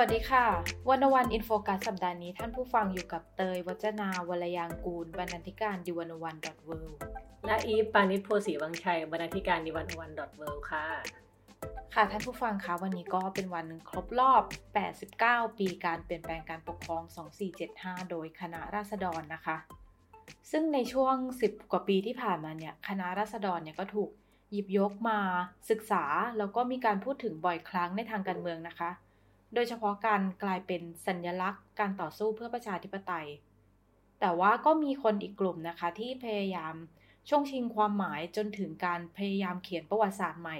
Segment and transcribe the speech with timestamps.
[0.00, 0.46] วัสดีค่ะ
[0.88, 6.78] One O One In Focus สัปดาห์นี้ท่านผู้ฟังอยู่กับเตย วจนาวรรลยางกูรบรรณาธิการ The One O One dot world
[7.46, 10.86] และอีฟปานิชโพสีวังชัยบรรณาธิการดิวันวันดอทเวิค่ะ
[11.94, 14.42] ค่ะท่านผู้ฟังคะวันนี้ก็เป็นวันหนึ่งครบรอบ
[15.02, 17.02] 89 ปีการเปลี่ยนแปลงการปกครอง
[17.56, 19.56] 2475 โดยคณะราษฎรนะคะ
[20.50, 21.14] ซึ่งในช่วง
[21.46, 24.10] 10 กว่าปีที่ผ่านมาเนี่ยคณะราษฎรเนี่ยก็ถูก
[24.50, 25.18] หยิบยกมา
[25.70, 26.04] ศึกษา
[26.38, 28.92] แล้วก็มีการพูดถึงบ่อยครั้งในทางการเมืองนะคะ
[29.58, 33.28] โดยเฉพาะการกลายเป็นสัญญลักษณ์การต่อสู้เพื่อประชาธิปไตย
[34.20, 36.74] แต่ว่าก็มีคนอีกกลุ่มนะคะที่พยายาม
[37.28, 40.58] ช่วงชิงความหมายจนถึงการพยายามเขียนประวัติศาสตร์ใหม่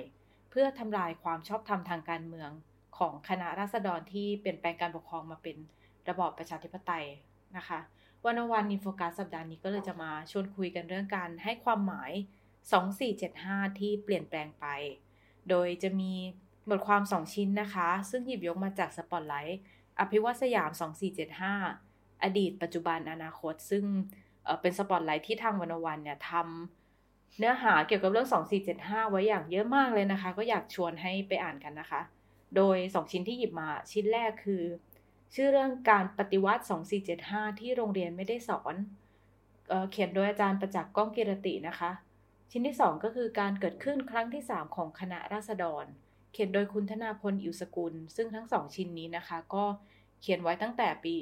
[0.51, 2.51] เพื่อทำลายความชอบธรรมทางการเมือง
[2.98, 5.56] ของคณะราษฎรที่เปลี่ยนแปลงการปกครองมาเป็น
[6.09, 7.06] ระบอบประชาธิปไตย
[7.56, 7.78] นะคะ
[8.25, 12.12] One O One In Focus สัปดาห์นี้ก็เลยจะมาชวนคุยกันเรื่องการให้ความหมาย
[13.01, 14.67] 2475 ที่เปลี่ยนแปลงไป
[15.51, 16.12] โดยจะมี
[16.70, 19.61] บทความ 2 ชิ้นนะคะ ซึ่งหยิบยกมาจากสปอตไลท์
[19.98, 20.70] อภิวัตสยาม
[21.47, 23.84] 2475 อดีต ปัจจุบันอนาคต ซึ่ง
[24.61, 28.28] เป็นสปอตไลท์ที่ทางวันวันเนี่ยทำเนื้อหาเกี่ยวกับเรื่อง
[28.70, 32.00] 2475 ไว้อย่างเยอะมากเลยนะคะ ก็อยากชวนให้ไปอ่านกันนะคะ
[32.56, 34.62] โดย 2 ชิ้นที่หยิบมาชิ้นแรกคือ
[35.34, 36.62] ชื่อเรื่องการปฏิวัติ
[37.12, 38.75] 2475 ที่โรงเรียนไม่ได้สอน
[39.69, 41.91] เอเขียนโดยอาจารย์ประจักษ์ก้องกิรตินะคะ
[42.50, 45.84] ชิ้นที่ 2 ก็คือการเกิดขึ้นครั้งที่ 3 ของคณะราษฎร
[46.37, 49.65] เขียนโดยคุณธนาพลอิวสกุล ซึ่งทั้งสองชิ้นนี้นะคะ ก็
[50.20, 51.15] เขียนไว้ตั้งแต่ปี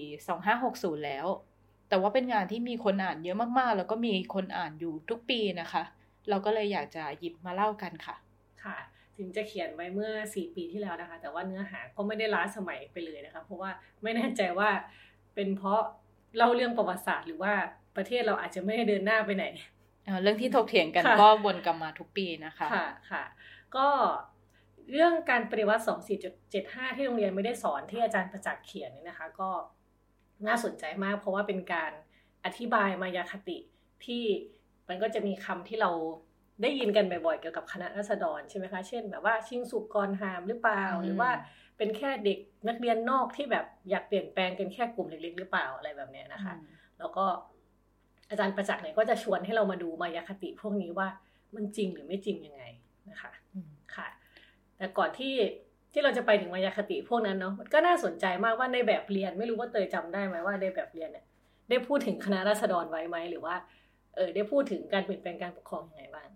[0.48, 1.26] 2560 แล้ว
[1.88, 5.82] แต่ว่าเป็นงานที่มีคนอ่านเยอะมากๆ แล้วก็มีคนอ่านอยู่ทุกปีนะคะ
[6.28, 8.16] เราก็เลยอยากจะหยิบมาเล่ากันค่ะ
[8.64, 8.76] ค่ะ
[9.16, 13.70] ถึงจะเขียนไว้เมื่อ 4 ปีที่แล้วนะคะ แต่ว่าเนื้อหาก็ไม่ได้ล้าสมัยไปเลยนะคะ เพราะว่า
[14.02, 14.70] ไม่แน่ใจว่า
[15.34, 15.80] เป็นเพราะ
[16.36, 17.52] เล่าเรื่องประวัติศาสตร์หรือว่า
[17.96, 19.44] ประเทศเราอาจจะไม่ได้เดินหน้าไปไหน
[20.22, 23.24] เรื่องที่ถกเถียงกันก็วนกลับมาทุกปีนะคะ ค่ะค่ะ
[23.76, 23.86] ก็
[24.90, 25.82] เรื่องการปฏิวัติ
[26.38, 29.50] 2475 ที่โรงเรียนไม่ได้สอนที่อาจารย์ประจักษ์เขียนนี่นะคะ ก็
[30.46, 31.92] น่าสนใจมากเพราะว่าเป็นการ
[32.44, 33.58] อธิบายมายาคติ
[34.04, 34.24] ที่
[34.88, 35.90] มันก็จะมีคำที่เรา
[36.62, 41.30] ได้ยินกันบ่อยๆเกี่ยวกับคณะรัษฎรใช่ไหมคะ เช่น แบบว่าชิงสุกกรหามหรือเปล่า หรือว่า
[41.78, 46.54] เป็นแค่เด็กนักเรียนนอกที่แบบอยากเปลี่ยนแปลงกันแค่กลุ่มเล็กๆหรือเปล่าอะไรแบบนี้นะคะ
[46.98, 47.24] แล้วก็
[48.30, 51.08] อาจารย์ประจักษ์เนี่ยก็จะชวนให้เรามาดูมายาคติพวกนี้ว่า
[51.54, 52.64] มันจริงหรือไม่จริงยังไง
[53.10, 53.32] นะคะ
[53.94, 54.06] ค่ะ
[54.78, 55.34] แต่ก่อนที่
[55.92, 61.24] ที่เราจะไปถึงมายาคติพวกนั้นเนาะก็น่าสนใจมากว่าในแบบเรียนไม่รู้ว่าเตยจำได้ไหมว่าในแบบเรียนเนี่ย
[61.70, 63.54] ได้พูดถึงคณะราษฎรไว้ไหมหรือว่า
[64.14, 66.28] เออได้พูดถึงการเปลี่ยนแปลงการปกครองยังไงบ้าง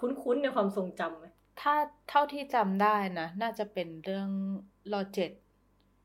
[0.00, 1.26] คุ้นๆในความทรงจำไหม
[1.60, 1.74] ถ้า
[2.08, 4.28] เท่าที่จำได้นะน่าจะเป็นเรื่อง
[4.92, 5.30] รอเจ็ด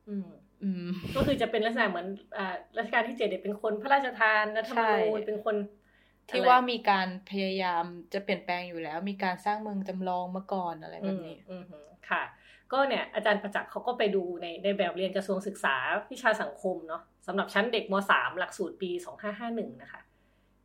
[0.08, 0.28] อืม
[0.62, 2.06] อืมก็คือจะเป็นลักษณะเหมือน
[2.36, 5.56] อ่ารัชกาลที่เจ็ดเป็นคนพระราชทานรัฐธรรมนูญเป็นคน
[6.30, 11.56] ที่ว่ามีการพยายามจะเปลี่ยนแปลงอยู่แล้ว มีการสร้างเมืองจำลองมาก่อนอะไรแบบนี้อื
[12.10, 12.22] ค่ะ
[12.72, 15.76] ก็เนี่ยอาจารย์ประจักษ์เขาก็ไปดูในในแบบเรียนกระทรวงศึกษา
[16.12, 18.90] วิชาสังคมเนาะสำหรับชั้นเด็กม .3 หลักสูตรปี
[19.36, 20.00] 2551 นะคะ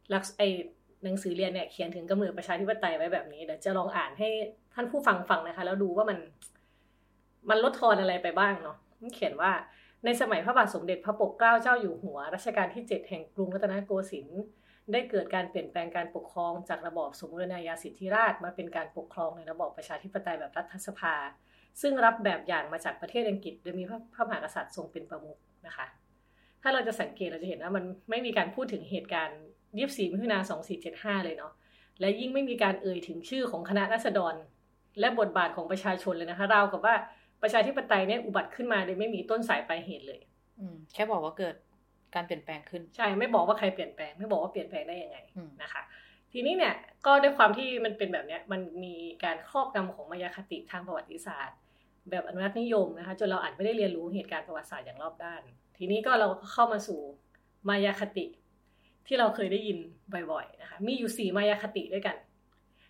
[0.10, 0.44] หลักไอ
[1.04, 4.30] หนังสือเรียนเนี่ยเขียนถึงกำเนิดประชาธิปไตยไว้แบบนี้เดี๋ยวจะลองอ่านให้
[4.74, 6.18] ท่านผู้ฟังฟังนะคะ แล้วดูว่ามัน
[7.50, 8.78] มันลดทอนอะไรไปบ้างเนาะ
[9.16, 9.52] เขียนว่า
[10.06, 14.44] ในสมัยพระบาทสมเด็จพระปกเกล้าเจ้าอยู่หัวรัชกาลที่ 7 แห่งกรุงรัตนโกสินทร์
[14.94, 21.16] ได้เกิดการเปลี่ยนแปลงการปกครองจากระบอบสมบูรณาญาสิทธิราชมาเป็นการปกครองในระบอบประชาธิปไตยแบบรัฐสภา
[21.82, 25.38] ซึ่งรับแบบอย่างมาจากประเทศอังกฤษ โดยมีพระมหากษัตริย์ทรงเป็นประมุข
[25.68, 25.88] นะคะ
[26.62, 29.40] ถ้าเราจะสังเกตเราจะเห็นว่ามันไม่มีการพูดถึงเหตุการณ์
[29.76, 30.38] 24 มิถุนา
[31.22, 31.54] 2475 เลยเนาะ
[32.00, 34.36] และยิ่งไม่มีการเอ่ยถึงชื่อของคณะรัษฎร
[35.00, 36.96] และบทบาทของประชาชนเลยนะคะราวกับว่า
[37.42, 40.22] ประชาธิปไตยเนี่ยอุบัติขึ้นมาโดยไม่มีต้นสายปลายเหตุเลย
[40.60, 41.56] อืแค่บอกว่าเกิด
[42.16, 45.18] การเปลี่ยนแปลงขึ้น ใช่ไม่บอกว่าใครเปลี่ยนแปลง ไม่บอกว่าเปลี่ยนแปลงได้ยังไง
[45.64, 45.82] นะคะ
[46.34, 46.76] ทีนี้เนี่ย
[47.06, 51.58] ก็ด้วยความที่มันเป็นแบบเนี้ยมันมีการครอบงำของมายาคติทางประวัติศาสตร์
[52.12, 55.42] แบบอนุรักษ์นิยมนะคะจนเราอาจไม่ได้เรียนรู้เหตุการณ์ประวัติศาสตร์อย่างรอบด้าน
[55.78, 57.00] ทีนี้ก็เราเข้ามาสู่
[57.70, 58.26] มายาคติ
[59.08, 59.78] ที่เราเคยได้ยิน
[60.32, 62.16] บ่อยๆนะคะมีอยู่สี่มายาคติด้วยกัน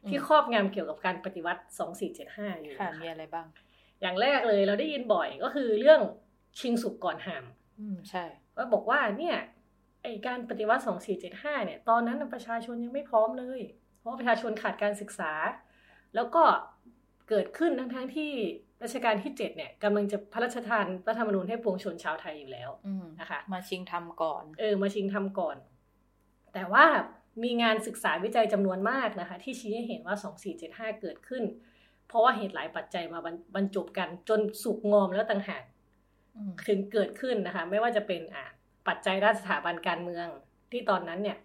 [0.10, 3.48] ที่ครอบงำเกี่ยวกับการปฏิวัติสองสี่เจ็ดห้าอยู่ค่ะมีอะไรบ้าง
[4.02, 6.00] อย่างแรกเลยเราได้ยินบ่อยก็คือเรื่อง
[6.60, 7.46] ชิงสุกก่อนหาม
[7.80, 8.24] อืมใช่
[8.58, 9.38] ก็บอกว่าเนี่ย
[10.04, 10.84] ไอการปฏิวัติ
[11.24, 13.60] 2475 เนี่ย ตอนนั้นประชาชนยังไม่พร้อมเลย
[14.00, 15.32] เพราะประชาชนขาดการศึกษา
[16.16, 16.44] แล้วก็
[17.30, 18.32] เกิดขึ้นทั้งทั้งที่
[18.84, 22.70] รัชกาลที่เจ็ดเนี่ยกำลังจะพระราชทานรัฐธรรมนูญให้ปวงชนชาวไทยอยู่แล้ว
[23.22, 25.58] นะคะ มาชิงทำก่อน เออ มาชิงทำก่อน
[26.54, 26.86] แต่ว่า
[27.44, 30.16] มีงานศึกษาวิจัยจำนวนมากนะคะ ที่ชี้ให้เห็นว่า
[30.94, 31.44] 2475 เกิดขึ้น
[32.08, 33.20] เพราะว่าเหตุหลายปัจจัยมา
[33.56, 35.64] บรรจบกันจนสุกงอมแล้วต่างหาก
[36.68, 38.46] ถึงเกิดขึ้นนะคะ ไม่ว่าจะเป็นอ่า
[38.88, 40.28] ปัจจัยด้านสถาบันการเมือง
[40.72, 41.38] ที่ตอนนั้นเนี่ย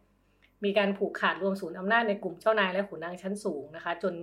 [0.65, 4.15] มีการผูกขาดรวมศูนย์อำนาจในกลุ่มเจ้านายและขุนนางชั้นสูงนะคะ จน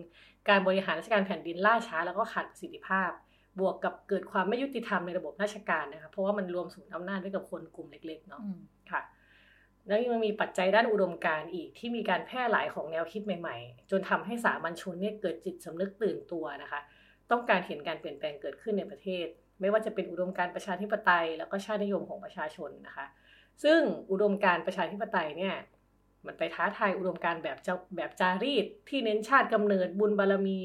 [0.50, 3.12] การบริหารราชการแผ่นดินล่าช้าแล้วก็ขาดประสิทธิภาพ
[3.60, 8.42] บวกกับเกิดความไม่ยุติธรรมในระบบราชการนะคะเพราะว่ามันรวมศูนย์อำนาจไว้กับคนกลุ่มเล็กๆเนาะ
[8.92, 9.01] ค่ะ
[9.88, 16.80] แล้วยังมีปัจจัยด้านอุดมการณ์อีกที่มีการแพร่หลายของแนวคิดใหม่ๆ จนทำให้สามัญชนเนี่ยเกิดจิตสำนึกตื่นตัวนะคะ
[17.31, 19.27] ต้องการเห็นการเปลี่ยนแปลงเกิดขึ้นในประเทศ
[19.61, 23.07] ไม่ว่าจะเป็นอุดมการประชาธิปไตย แล้วก็ชาตินิยมของประชาชนนะคะ
[23.63, 23.79] ซึ่ง
[24.11, 25.55] อุดมการประชาธิปไตยเนี่ย
[26.25, 30.59] มันไปท้าทายอุดมการแบบเจ้าแบบจารีต ที่เน้นชาติกำเนิดบุญบารรมี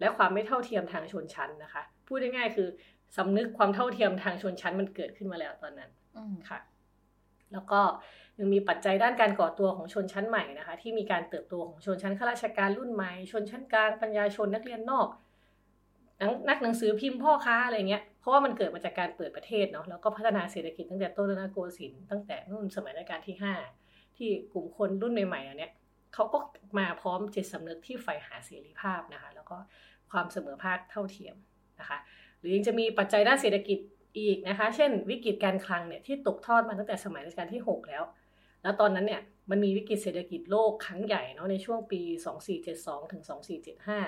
[0.00, 2.68] และความไม่เท่าเทียมทางชนชั้นนะคะ พูดง่ายๆคือ
[3.16, 5.90] สำนึกความเท่าเทียมทางชนชั้นมันเกิดขึ้นมาแล้วตอนนั้น
[6.48, 6.58] ค่ะ
[7.52, 7.80] แล้วก็
[8.38, 15.08] ยังมีปัจจัยด้านการก่อตัวของชนชั้นใหม่นะคะ ที่มีการเติบโตของชนชั้นข้าราชการรุ่นใหม่ ชนชั้นกลางปัญญาชนนักเรียนนอก
[16.48, 23.54] นักหนังสือพิมพ์พ่อค้าอะไรเงี้ย เพราะว่ามันเกิดมาจากการเปิดประเทศเนาะแล้วก็พัฒนาเศรษฐกิจตั้งแต่ต้นรัชกาลโกสินทร์ตั้งแต่นู่นสมัยรัชกาลที่ห้า
[24.16, 25.72] ที่กลุ่มคนรุ่นใหม่ๆอันเนี้ย
[26.14, 26.38] เขาก็
[26.78, 29.56] มาพร้อมจิตสำนึกที่ใฝ่หาเสรีภาพนะคะแล้วก็
[30.10, 31.36] ความเสมอภาคเท่าเทียม
[31.80, 31.98] นะคะ
[32.38, 33.78] หรือยังจะมีปัจจัยด้านเศรษฐกิจ
[34.18, 38.02] อีกนะคะ เช่น วิกฤตการคลังเนี่ยที่ตกทอดมาตั้งแต่สมัยรัชกาลที่ 6 แล้ว
[38.62, 42.00] แล้วตอนนั้นเนี่ยมันมีวิกฤตเศรษฐกิจโลกครั้งใหญ่เนาะในช่วงปี
[42.56, 43.22] 2472ถึง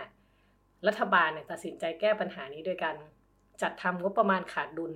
[0.00, 2.96] 2475 รัฐบาลเนี่ยตัดสินใจแก้ปัญหานี้โดยการ
[3.62, 4.92] จัดทำงบประมาณขาดดุล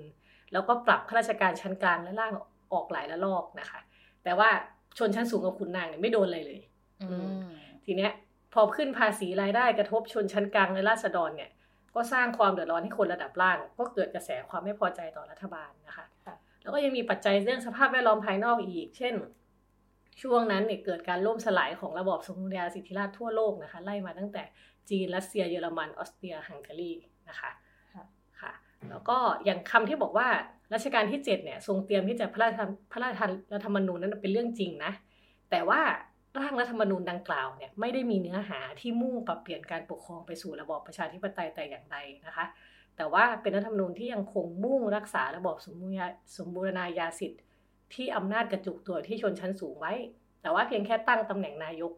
[0.52, 2.34] แล้วก็ปรับข้าราชการชั้นกลางและล่าง
[2.72, 3.80] ออกหลายระลอกนะคะ
[4.24, 4.50] แต่ว่า
[4.98, 6.60] ชนชั้นสูงกับขุนนางเนี่ยไม่โดนอะไรเลย
[7.84, 8.12] ทีเนี้ย
[8.54, 11.50] พอขึ้นภาษีรายได้กระทบชนชั้นกลางและราษฎรเนี่ย
[11.94, 16.06] ก็สร้างความเดือดร้อนให้คนระดับล่าง ก็เกิดกระแสความไม่พอใจต่อรัฐบาลนะคะ
[16.62, 19.14] แล้วก็ยังมีปัจจัยเรื่องสภาพแวดล้อมภายนอกอีก เช่น
[20.22, 24.42] ช่วงนั้นเนี่ยเกิดการล่มสลายของระบอบสมบูรณาสิทธิราชทั่วโลกนะคะ ไล่มาตั้งแต่
[24.90, 26.92] จีนรัสเซียเยอรมันออสเตรียฮังการี
[27.28, 27.50] นะคะค่ะ
[28.90, 30.28] แล้วก็อย่างคำที่บอกว่า
[30.74, 32.60] รัชกาลที่7เนี่ยทรงเตรียมที่จะพระราช
[32.92, 33.12] พระราช
[33.52, 34.92] รัฐธรรมนูญนั้นเป็นเรื่องจริงนะ
[35.50, 35.80] แต่ว่า
[36.38, 41.96] ร่างรัฐธรรมนูญดังกล่าวเนี่ยไม่ได้มีเนื้อหาที่มุ่งปรับเปลี่ยนการปกครองไปสู่ระบอบประชาธิปไตยแต่อย่างใด
[42.26, 42.44] นะคะ
[42.96, 46.06] แต่ว่าเป็นรัฐธรรมนูญที่ยังคงมุ่งรักษาระบอบสมบูรณา
[46.36, 47.42] สมบูรณาญาสิทธิ์
[47.94, 49.92] ที่อำนาจกระจุกตัวที่ชนชั้นสูงไว้
[50.42, 51.92] แต่ว่าเพียงแค่ตั้งตำแหน่งนายก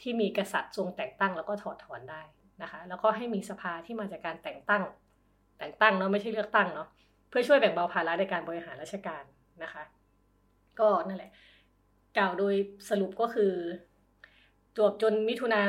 [0.00, 2.22] ที่มีกษัตริย์ทรงแต่งตั้งแล้วก็ถอดถอนได้
[2.62, 4.82] นะคะ แล้วก็ให้มีสภาที่มาจากการแต่งตั้ง
[5.58, 6.88] แต่งตั้งเนาะไม่ใช่เลือกตั้งเนาะ
[7.28, 9.24] เพื่อช่วยแบ่งเบาภาระในการบริหารราชการ
[9.62, 9.82] นะคะ
[10.80, 11.30] ก็นั่นแหละ
[12.16, 12.54] กล่าวโดย
[12.90, 13.52] สรุปก็คือ
[14.76, 15.60] จวบจนมิถุนา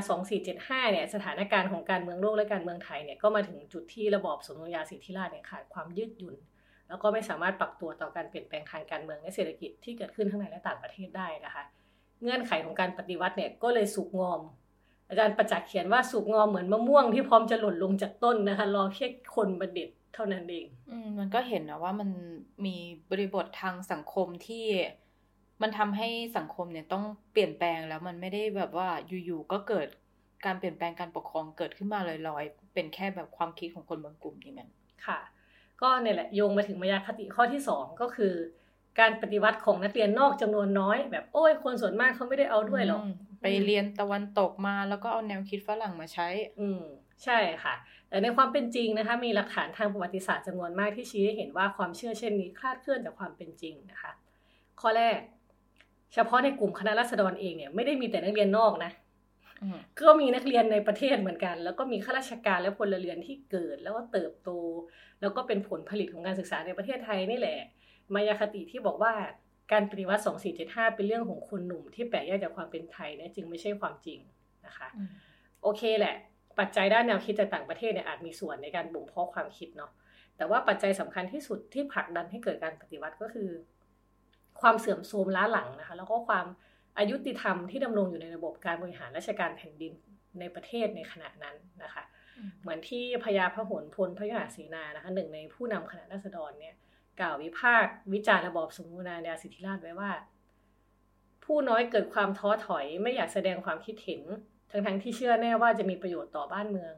[0.41, 6.35] 2475เนี่ยสถานการณ์ของการเมืองโลกและการเมืองไทยเนี่ยก็มาถึงจุดที่ระบอบสมรยาสิทธิราชเนี่ยขาดความยืดหยุ่น
[6.87, 11.63] แล้วก็ไม่สามารถปรับตัวต่อการเปลี่ยนแปลงทางการเมืองและเศรษฐกิจที่เกิดขึ้นทั้งในและต่างประเทศได้นะคะ
[12.21, 14.41] เงื่อนไขของการปฏิวัติเนี่ยก็เลยสุกงอม
[15.09, 22.09] อาจารย์ประจักษ์เขียนว่าสุกงอมเหมือนมะม่วงที่พร้อมจะหล่นลงจากต้นนะคะ รอแค่คนประดิษฐ์เท่านั้นเองอืมมันก็เห็นนะว่ามัน
[22.65, 22.75] มี
[23.11, 24.65] บริบททางสังคมที่
[25.61, 28.89] มันทำให้สังคมเนี่ยต้องเปลี่ยนแปลงแล้วมันไม่ได้แบบว่า
[29.25, 29.87] อยู่ๆก็เกิด
[30.45, 34.71] การเปลี่ยนแปลงการปกครองเกิดขึ้นมาลอยๆ เป็นแค่แบบความคิดของคนบางกลุ่มอย่างนั้น
[35.05, 35.19] ค่ะ
[35.81, 38.33] ก็เนี่ยแหละโยงมาถึงมายาคติข้อที่สองก็คือ
[38.99, 43.03] การปฏิวัติของนักเรียนนอกจำนวนน้อย แบบโอ้ยคนส่วนมากเขาไม่ได้เอาด้วยหรอก
[43.41, 46.27] ไปเรียนตะวันตกมาแล้วก็เอาแนวคิดฝรั่งมาใช้
[46.59, 46.81] อืม
[47.23, 47.75] ใช่ค่ะ
[48.09, 54.11] แต่ในความเป็นจริงนะคะ มีหลักฐานทางประวัติศาสตร์จำนวนมากที่ชี้ให้เห็นว่าความเชื่อเช่นนี้คลาดเคลื่อนจากความเป็นจริงนะคะ
[54.81, 55.19] ข้อแรก
[56.13, 58.91] เฉพาะในกลุ่มคณะรัษฎรเองเนี่ยไม่ได้มีแต่นักเรียนนอกนะ
[59.99, 64.49] ก็มีนักเรียนในประเทศเหมือนกัน แล้วก็มีข้าราชการและพลเรือนที่เกิด แล้วก็เติบโต
[65.21, 67.59] แล้วก็เป็นผลผลิตของการศึกษาในประเทศไทยนี่แหละ
[68.13, 69.13] มายาคติที่บอกว่า
[69.71, 70.21] การปฏิวัติ
[70.59, 74.19] 2475 เป็นเรื่องของคนหนุ่มที่แปลกแยกจากความเป็นไทยเนี่ยจึงไม่ใช่ความจริง
[74.67, 74.87] นะคะ
[75.63, 76.15] โอเคแหละ
[76.59, 79.91] ปัจจัยด้านแนวคิดจากต่างประเทศเนี่ยอาจมีส่วนในการบ่มเพาะความคิดเนาะ
[80.37, 83.49] แต่ว่าปัจจัยสำคัญที่สุดที่ผลักดันให้เกิดการปฏิวัติก็คือ
[84.61, 86.45] ความเสื่อมโทรมล้าหลังนะคะ แล้วก็ความ
[86.97, 89.93] อายุติธรรมที่ดำรงอยู่ในระบบการบริหารราชการแผ่นดิน
[90.39, 92.03] ในประเทศในขณะนั้นนะคะ
[92.61, 96.75] เหมือนที่พญาพหลพลพระยาศรีนานะคะหนึ่งในผู้นำคณะราษฎรเนี่ย
[97.19, 100.11] กล่าววิพากษ์วิจารณ์ระบอบสมบูรณาญาสิทธิราชไว้ว่า
[101.45, 104.21] ผู้น้อยเกิดความท้อถอยไม่อยากแสดงความคิดเห็น
[104.71, 106.93] ทั้งทั้งที่เชื่อแน่ว่าจะมีประโยชน์ต่อบ้านเมือง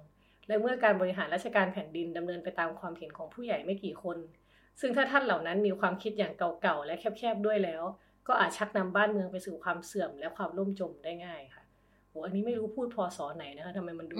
[0.47, 4.17] และเมื่อการบริหารราชการแผ่นดินดำเนินไปตามความเห็นของผู้ใหญ่ไม่กี่คน
[4.79, 7.83] ซึ่งถ้าท่านเหล่านั้นมีความคิดอย่างเก่าๆและแคบๆด้วยแล้ว
[8.27, 11.63] ก็อาจชักนำบ้านเมืองไปสู่ความเสื่อมและความล่มจมได้ง่ายค่ะ
[12.09, 14.17] โหอันนี้ไม่รู้พูดพอสอไหนนะคะทำไมมันดู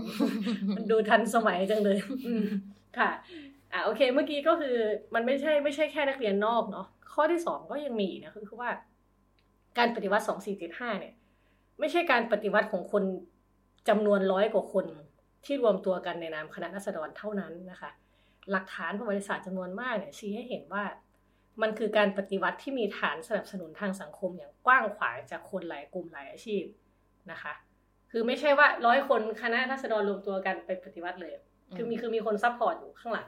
[0.76, 1.98] มันดูทันสมัยจังเลย
[2.98, 3.10] ค่ะ
[3.74, 4.76] อ่าโอเคเมื่อกี้ก็คือ
[5.16, 8.72] มันไม่ใช่ไม่ใช่แค่นักเรียนนอกเนาะข้อที่สองก็ยังมีนะคือคือว่า
[9.78, 11.14] การปฏิวัติสองสี่เจ็ดห้าเนี่ย
[11.80, 13.04] ไม่ใช่การปฏิวัติของคน
[13.90, 14.86] จำนวนร้อยกว่าคน
[15.46, 17.92] ที่รวมตัวกันในนามคณะรัษฎรเท่านั้นนะคะ
[18.52, 20.84] หลักฐานประวัติศาสตร์จำนวนมากเนี่ยชี้ให้เห็นว่า
[21.62, 26.64] มันคือการปฏิวัติที่มีฐานสนับสนุนทางสังคมอย่างกว้างขวางจากคนหลายกลุ่มหลายอาชีพ
[27.32, 27.54] นะคะ
[28.12, 31.34] คือไม่ใช่ว่าร้อยคนคณะราษฎรรวมตัวกันไปปฏิวัติเลย
[31.76, 33.28] คือมีคือมีคน support อยู่ข้างหลัง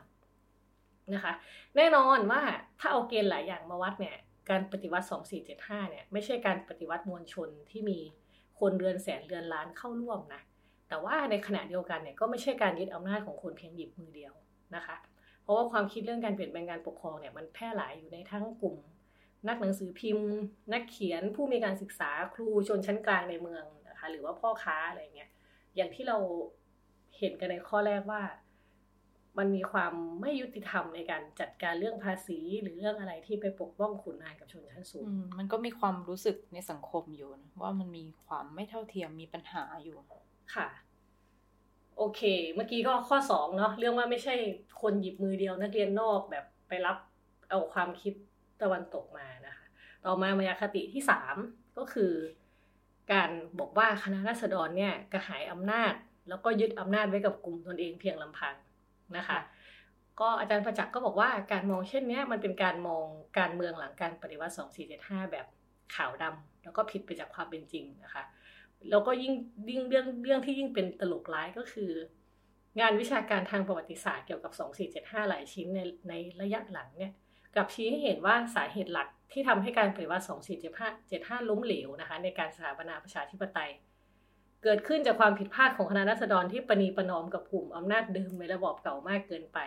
[1.13, 1.33] นะคะ
[1.77, 2.41] แน่นอนว่า
[2.79, 4.15] ถ้าเอาเกณฑ์หลายอย่างมาวัดเนี่ย
[4.49, 5.07] การปฏิวัติ
[5.47, 7.99] 2475 เนี่ยไม่ใช่การปฏิวัติมวลชนที่มี
[8.59, 10.41] คนเรือนแสนเรือนล้านเข้าร่วมนะ
[10.89, 14.33] แต่ว่าในขณะเดียวกันเนี่ยก็ไม่ใช่การยึดอำนาจของคนเพียงหยิบมือเดียว
[14.75, 14.95] นะคะ
[15.43, 18.75] เพราะว่าความคิดเรื่องการเปลี่ยนแปลงการปกครองเนี่ยมันแพร่หลายอยู่ในทั้งกลุ่ม
[19.47, 20.29] นักหนังสือพิมพ์
[20.73, 25.29] นักเขียนผู้มีการศึกษาครูชนชั้นกลางในเมืองนะคะหรือว่าพ่อค้าอะไรเงี้ย
[25.75, 26.17] อย่างที่เรา
[27.17, 28.21] เห็นกันในข้อแรกว่า
[29.37, 35.05] มันมีความไม่ยุติธรรมในการจัดการเรื่องภาษีหรือเรื่องอะไรที่ไปปกป้องขุนนางกับชนชั้นสูง
[35.37, 39.97] มันก็มีความรู้สึกในสังคมอยู่นะว่ามันมีความไม่เท่าเทียมมีปัญหาอยู่
[40.55, 40.67] ค่ะ
[41.97, 42.21] โอเค
[42.55, 44.35] เมื่อกี้ก็ข้อสองเนาะเรื่องว่าไม่ใช่
[44.81, 46.97] คนหยิบมือเดียวนักเรียนนอกแบบไปรับ
[47.49, 48.13] เอาความคิด
[48.61, 49.65] ตะวันตกมานะคะ
[50.05, 51.35] ต่อมามายาคติที่สาม
[51.77, 52.11] ก็คือ
[53.11, 55.93] การบอกว่าคณะราษฎรเนี่ยกระหายอำนาจ
[56.29, 58.55] แล้วก็ยึดอำนาจไว้กับกลุ่มตนเองเพียงลำพัง
[59.17, 59.39] นะคะ
[60.19, 63.05] ก็อาจารย์ประจักษ์ก็บอกว่าการมองเช่นนี้มันเป็นการมอง
[63.39, 64.53] การเมืองหลังการปฏิวัติ
[64.93, 65.45] 2475 แบบ
[65.95, 68.23] ขาวดำแล้วก็ผิดไปจากความเป็นจริงนะคะ
[68.89, 69.33] แล้วก็ยิ่ง
[69.69, 71.91] ยิ่งเรื่องเรื่องที่ยิ่งเป็นตลกร้ายก็คือ
[72.79, 74.51] งานวิชาการทางประวัติศาสตร์เกี่ยวกับ
[75.13, 77.11] 2475 หลายชิ้นในในระยะหลังเนี่ย
[77.55, 83.71] กับชี้ให้เห็นว่าสาเหตุหลักที่ทำให้การปฏิวัติ 2475 75 ล้มเหลวนะคะในการสถาปนาประชาธิปไตย
[84.63, 89.59] เกิดขึ้นจากความผิดพลาดของคณะรัษฎรที่ปณีประนอมกับกลุ่มอำนาจเดิมในระบอบเก่ามากเกินไป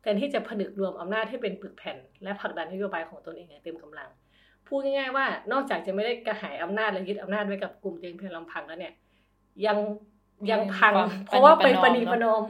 [0.00, 4.08] แทนที่จะผนึกรวมอำนาจให้เป็นปึกแผ่น และผลักดันนโยบายของตนเองอย่างเต็มกำลัง
[4.66, 8.94] พูดง่ายๆว่านอกจากจะไม่ได้กระหายอำนาจและยึดอำนาจไว้กับกลุ่มตัวเองเพียงลำพังแล้วเนี่ย
[9.66, 9.78] ยัง
[10.50, 10.94] ยังพัง
[11.26, 12.42] เพราะว่าไปปณีประนอม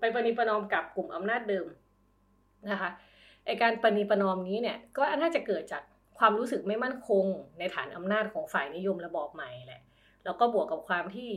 [0.00, 1.66] ไปปณีประนอมกับกลุ่มอำนาจเดิม
[2.70, 2.90] นะคะ
[3.46, 5.82] ไอการปณีประนอมนี้เนี่ย ก็น่าจะเกิดจาก
[6.18, 7.24] ความรู้สึกไม่มั่นคง
[7.58, 9.82] ในฐานอำนาจของฝ่ายนิยมระบอบใหม่แหละ
[10.24, 11.30] แล้วก็บวกกับความที่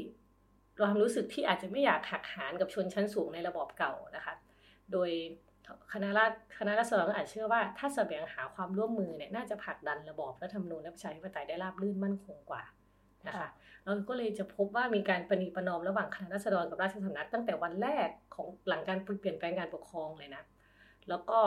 [0.81, 4.33] ความรู้สึกที่อาจจะไม่อยากหักหานกับชนชั้นสูงในระบอบเก่านะคะ
[4.91, 5.09] โดย
[5.93, 6.25] คณะรา
[6.57, 12.63] คณะรัษฎรอาจเชื่อว่าถ้าแสวงหาความร่วมมือเนี่ยน่าจะผลักดันระบอบรัฐธรรมนูญและประชาธิปไตยได้ราบรื่นมั่นคงกว่า
[13.27, 13.49] นะคะ
[13.83, 20.43] เราก็เลยจะพบว่ามีการประนีประนอมระหว่างคณะรัษฎรกับราชสำนักตั้งแต่วันแรกของหลังการเปลี่ยนแปลงการปกครองเลยนะ
[21.09, 21.39] แล้วก็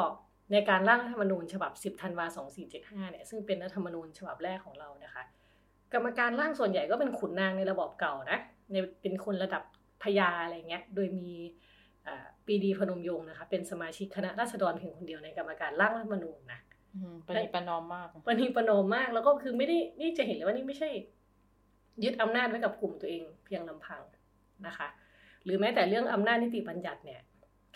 [0.53, 2.27] ในการร่างรัฐธรรมนูญฉบับ 10 ธันวา
[2.69, 5.23] 2475 เนี่ยซึ่งเป็นรัฐธรรมนูญฉบับแรกของเรานะคะ
[5.95, 8.39] กรรมการร่างส่วนใหญ่ก็เป็นขุนนางในระบอบเก่านะ
[8.73, 9.63] ในเป็นคนระดับ
[10.03, 11.31] พญาอะไรเงี้ย โดยมี
[12.47, 16.61] ปีดีพนมยงค์นะคะ เป็นสมาชิกคณะราษฎรเพียงคนเดียวในกรรมการร่างรัฐธรรมนูญนะ
[17.29, 20.91] ปณิประนอมมากปณิประนอมมากแล้วก็คือไม่ได้นี่จะเห็นเลยว่านี่ไม่ใช่
[22.05, 24.03] ยึดอำนาจไว้กับกลุ่มตัวเองเพียงลำพัง
[24.67, 24.89] นะคะ
[25.45, 27.21] หรือแม้แต่เรื่องอำนาจนิติบัญญัติเนี่ย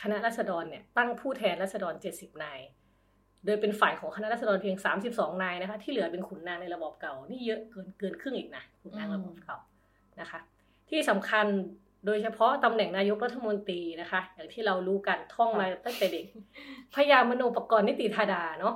[0.02, 2.60] คณะราษฎรเนี่ยตั้งผู้แทนราษฎรเจ็ดสิบนาย
[3.44, 9.56] โดยเป็นฝ่ายของคณะราษฎรเพียงสามสิบสองนายนะคะ ที่เหลือเป็นขุนนางในระบอบเก่า นี่เยอะเกินเกินครึ่งอีกนะขุนนางระบอบเก่า
[10.20, 10.40] นะคะ
[10.90, 11.46] ที่สำคัญ
[12.06, 16.24] โดยเฉพาะตำแหน่งนายกรัฐมนตรีนะคะ อย่างที่เรารู้กันท่องมาตั้งแต่เด็ก
[16.94, 18.74] พยามโนปกรณ์นิติธาดาเนาะ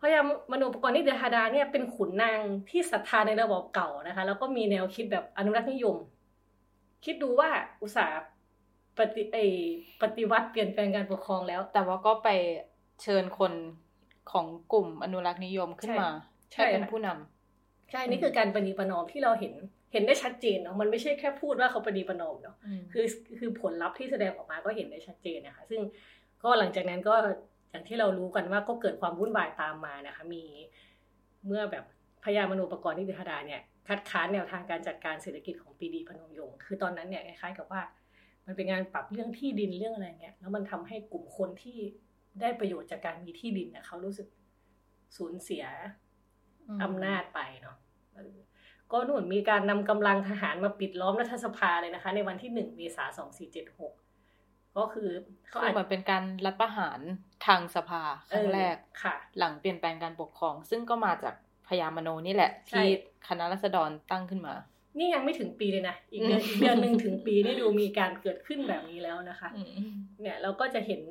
[0.00, 0.20] พยา
[0.52, 5.96] มโนปกรณ์นิติธาดาเนี่ยเป็นขุนนางที่ศรัทธาในระบบเก่านะคะ แล้วก็มีแนวคิดแบบอนุรักษ์นิยม
[7.04, 7.50] คิดดูว่า
[7.82, 8.22] อุตสาห์
[8.98, 9.36] ปฏิเอ
[10.02, 12.28] ปฏิวัติเปลี่ยนแปลงการปกครองแล้ว แต่ว่าก็ไป
[13.02, 13.52] เชิญคน
[14.32, 16.08] ของกลุ่มอนุรักษ์นิยมขึ้นมา
[16.52, 19.54] ใช่เป็นผู้นำใช่นี่คือการปฏิปนอมที่เราเห็น
[19.92, 22.56] เห็นได้ชัดเจนเนาะมันไม่ใช่แค่พูดว่าเขาปฏิปนอมเนาะ
[22.92, 23.04] คือ
[23.38, 25.80] คือผลลัพธ์ที่แสดงออกมาก็เห็นได้ชัดเจนนะคะ ซึ่ง
[26.44, 27.14] ก็หลังจากนั้นก็
[27.70, 30.44] อย่างที่เรารู้กันว่าก็เกิดความวุ่นวายตามมานะคะ มี
[31.46, 31.84] เมื่อแบบ
[32.24, 37.82] พยามโนปกรณ์นิติธดาเนี่ยคัดค้านแนวทางการจัดการเศรษฐกิจของปีดีพนมยงค์คือตอนนั้นเนี่ยคล้ายๆกับว่า
[38.46, 41.78] มันเป็นงานปรับเรื่องที่ดินเรื่องอะไรเงี้ยแล้วมันทำให้กลุ่มคนที่
[42.40, 44.28] ได้ประโยชน์จากการมีที่ดินเนี่ยเขารู้สึก
[45.16, 45.64] สูญเสีย
[46.82, 47.76] อำนาจไปเนาะ
[48.92, 53.92] ก็นู่นมีการนำกำลังทหารมาปิดล้อมรัฐสภาเลยนะคะ ในวันที่หนึ่งเมษาสองสี่เจ็ดหก
[54.76, 55.10] ก็คือ
[55.48, 57.00] เขาอาจจะเป็นการรัฐประหาร
[57.46, 61.34] ทางสภาครั้งแรกค่ะ หลังเปลี่ยนแปลงการปกครอง ซึ่งก็มาจาก
[61.68, 62.86] พญามโนนี่แหละ ที่
[63.28, 64.54] คณะรัษฎรตั้งขึ้นมา
[64.98, 69.48] นี่ยังไม่ถึงปีเลยนะอีกเดือนอีกเดือนหนึ่งถึงปีนี่ดูมีการเกิดขึ้นแบบนี้แล้วนะคะ
[70.20, 71.02] เนี่ยเราก็จะเห็น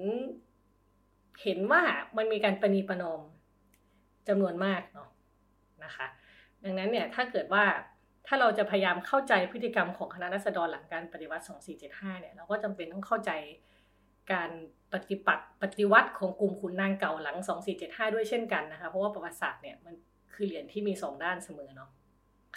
[1.43, 1.81] เห็นว่า
[2.17, 3.21] มันมีการประนีประนอม
[4.27, 5.09] จำนวนมากเนาะ
[5.83, 6.07] นะคะ
[6.63, 7.63] ดังนั้นเนี่ยถ้าเกิดว่า
[8.27, 11.43] ถ้าเราจะพยายามเข้าใจพฤติกรรมของคณะรัษฎรหลังการปฏิวัติ
[11.81, 13.31] 2475 เนี่ยเราก็จำเป็นต้องเข้าใจ
[14.33, 14.51] การ
[14.93, 17.37] ปฏิปักษ์ปฏิวัติของกลุ่มขุนนางเก่าหลัง
[17.75, 19.95] 2475 ด้วยเช่นกันนะคะ เพราะว่าประวัติศาสตร์เนี่ยมัน
[20.33, 21.89] คือเหรียญที่มีสองด้านเสมอเนาะ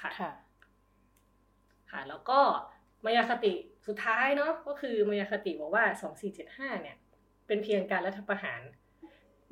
[0.00, 2.40] ค่ะค่ะ แล้วก็
[3.04, 3.52] มายาคติ
[3.86, 6.96] สุดท้ายเนาะก็คือมายาคติบอกว่าสองสี่เจ็ดห้าเนี่ย
[7.46, 8.62] เป็นเพียงการรัฐประหาร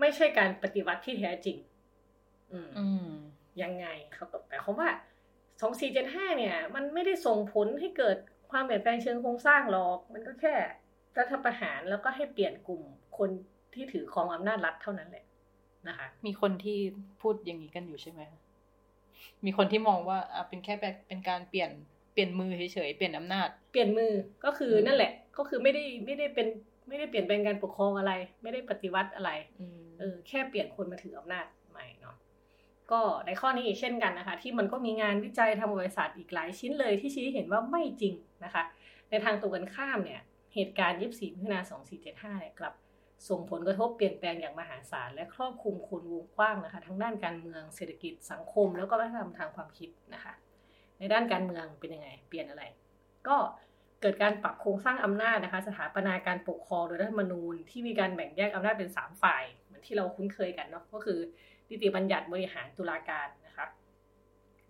[0.01, 1.57] ไม่ใช่การปฏิวัติที่แท้จริง
[2.53, 3.09] อืมอืม
[3.63, 4.89] ยังไงเขาก็แต่เขาว่า
[5.61, 8.17] สองสี่เจ็ดห้าเนี่ย มันไม่ได้ส่งผลให้เกิด
[8.51, 10.55] ความเปลี่ยนแปลงเชิงโครงสร้างหรอก มันก็แค่
[11.19, 12.83] รัฐประหารแล้วก็ให้เปลี่ยนกลุ่ม
[13.19, 13.31] คน
[13.75, 15.25] ที่ถือครองอำนาจรัฐเท่านั้นแหละ
[15.89, 16.79] นะคะ มีคนที่
[17.21, 18.21] พูดอย่างนี้กันอยู่ใช่ไหม
[19.45, 21.71] มีคนที่มองว่าอะเป็นแค่แบบเป็นการเปลี่ยน
[22.13, 24.13] เปลี่ยนมือเฉยๆเปลี่ยนอำนาจ เปลี่ยนมือ
[24.45, 26.47] ก็คือนั่นแหละ ก็คือไม่ได้ไม่ได้เป็น
[26.89, 28.13] ไม่ได้เปลี่ยนแปลงการปกครองอะไร
[28.43, 32.17] ไม่ได้ปฏิวัติอะไรอืมเออแค่เปลี่ยนคนมาถืออำนาจใหม่เนาะ
[32.93, 38.63] ก็ในข้อนี้อีกเช่นกันนะคะ ที่มันก็มีงานวิจัยทางบริษัทอีกหลายชิ้นเลยที่ชี้ให้เห็นว่าไม่จริงนะคะ
[39.11, 40.21] ในทางตรงกันข้ามเนี่ย
[40.55, 41.61] เหตุการณ์ 24มิถุนา
[42.01, 42.75] 2475 เนี่ยกลับ
[43.29, 50.33] ส่งผลกระทบเปลี่ยนแปลงอย่างมหาศาลและครอบคลุมคนวงกว้างนะคะ ทั้งด้านการเมืองเศรษฐกิจสังคม แล้วก็วัฒนธรรมทางความคิดนะคะ
[50.99, 52.65] ในด้านการเมืองเป็นยังไง เปลี่ยนอะไร
[53.29, 53.37] ก็
[54.03, 61.19] เกิดการปรับโครงสร้างอำนาจนะคะ สถาปนาการปกครองโดยรัฐธรรมนูญที่มีการแบ่งแยกอำนาจเป็น 3 ฝ่าย เหมือนที่เราคุ้นเคยกันเนาะก็คือ
[61.71, 63.67] นิติบัญญัติบริหารตุลาการนะคะ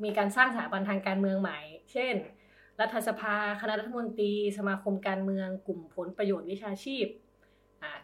[0.04, 1.58] มีการสร้างสถาบันทางการเมืองใหม่
[1.92, 2.14] เช่น
[2.80, 7.06] รัฐสภา คณะรัฐมนตรี สมาคมการเมือง กลุ่มผลประโยชน์วิชาชีพ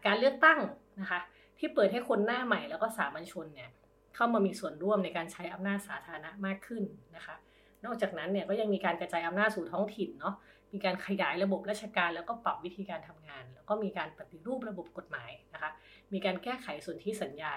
[0.07, 0.59] การเลือกตั้ง
[1.01, 1.21] นะคะ
[1.59, 3.71] ที่เปิดให้คนหน้าใหม่แล้วก็สามัญชนเนี่ย
[4.15, 6.83] เข้ามามีส่วนร่วมในการใช้อำนาจสาธารณะมากขึ้น
[7.17, 7.37] นะคะ
[7.85, 10.35] นอกจากนั้นเนี่ยก็ยังมีการกระจายอำนาจสู่ท้องถิ่นเนาะ
[10.73, 15.71] มีการขยายระบบราชการแล้วก็ปรับวิธีการทำงาน แล้วก็มีการปฏิรูประบบกฎหมายนะคะ
[16.13, 17.55] มีการแก้ไขส่วนที่สัญญา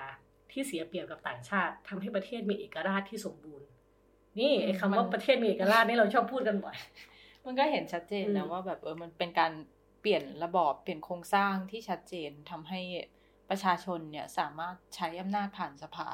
[0.52, 3.68] ที่เสียเปรียบกับต่างชาติทำให้ประเทศมีเอกราชที่สมบูรณ์
[4.40, 6.76] นี่ไอ้คำว่าประเทศมีเอกราชนี่เราชอบพูดกันบ่อย
[7.46, 9.52] มันก็เห็นชัดเจนนะอืมว่าแบบเออมันเป็นการ
[10.02, 12.82] เปลี่ยนระบอบเปลี่ยนโครงสร้างที่ชัดเจนทำให้
[13.50, 16.08] ประชาชนเนี่ยสามารถใช้อำนาจผ่านสภา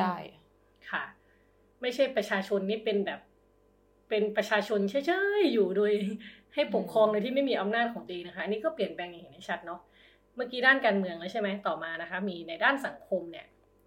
[0.00, 0.14] ได้
[0.90, 1.04] ค่ะ
[1.80, 3.20] ไม่ใช่ประชาชนนี่เป็นแบบ
[4.10, 5.92] เป็นประชาชนเฉยๆอยู่โดย
[6.54, 9.80] ให้ปกครองโดยที่ไม่มีอำนาจของตัวเองนะคะนนี่ก็เปลี่ยนแปลงอย่างเห็นได้ชัดเนาะ
[10.36, 13.46] เมื่อกี้ด้านการเมืองแล้วใช่ไหมต่อมานะคะ มีในด้านสังคมเนี่ย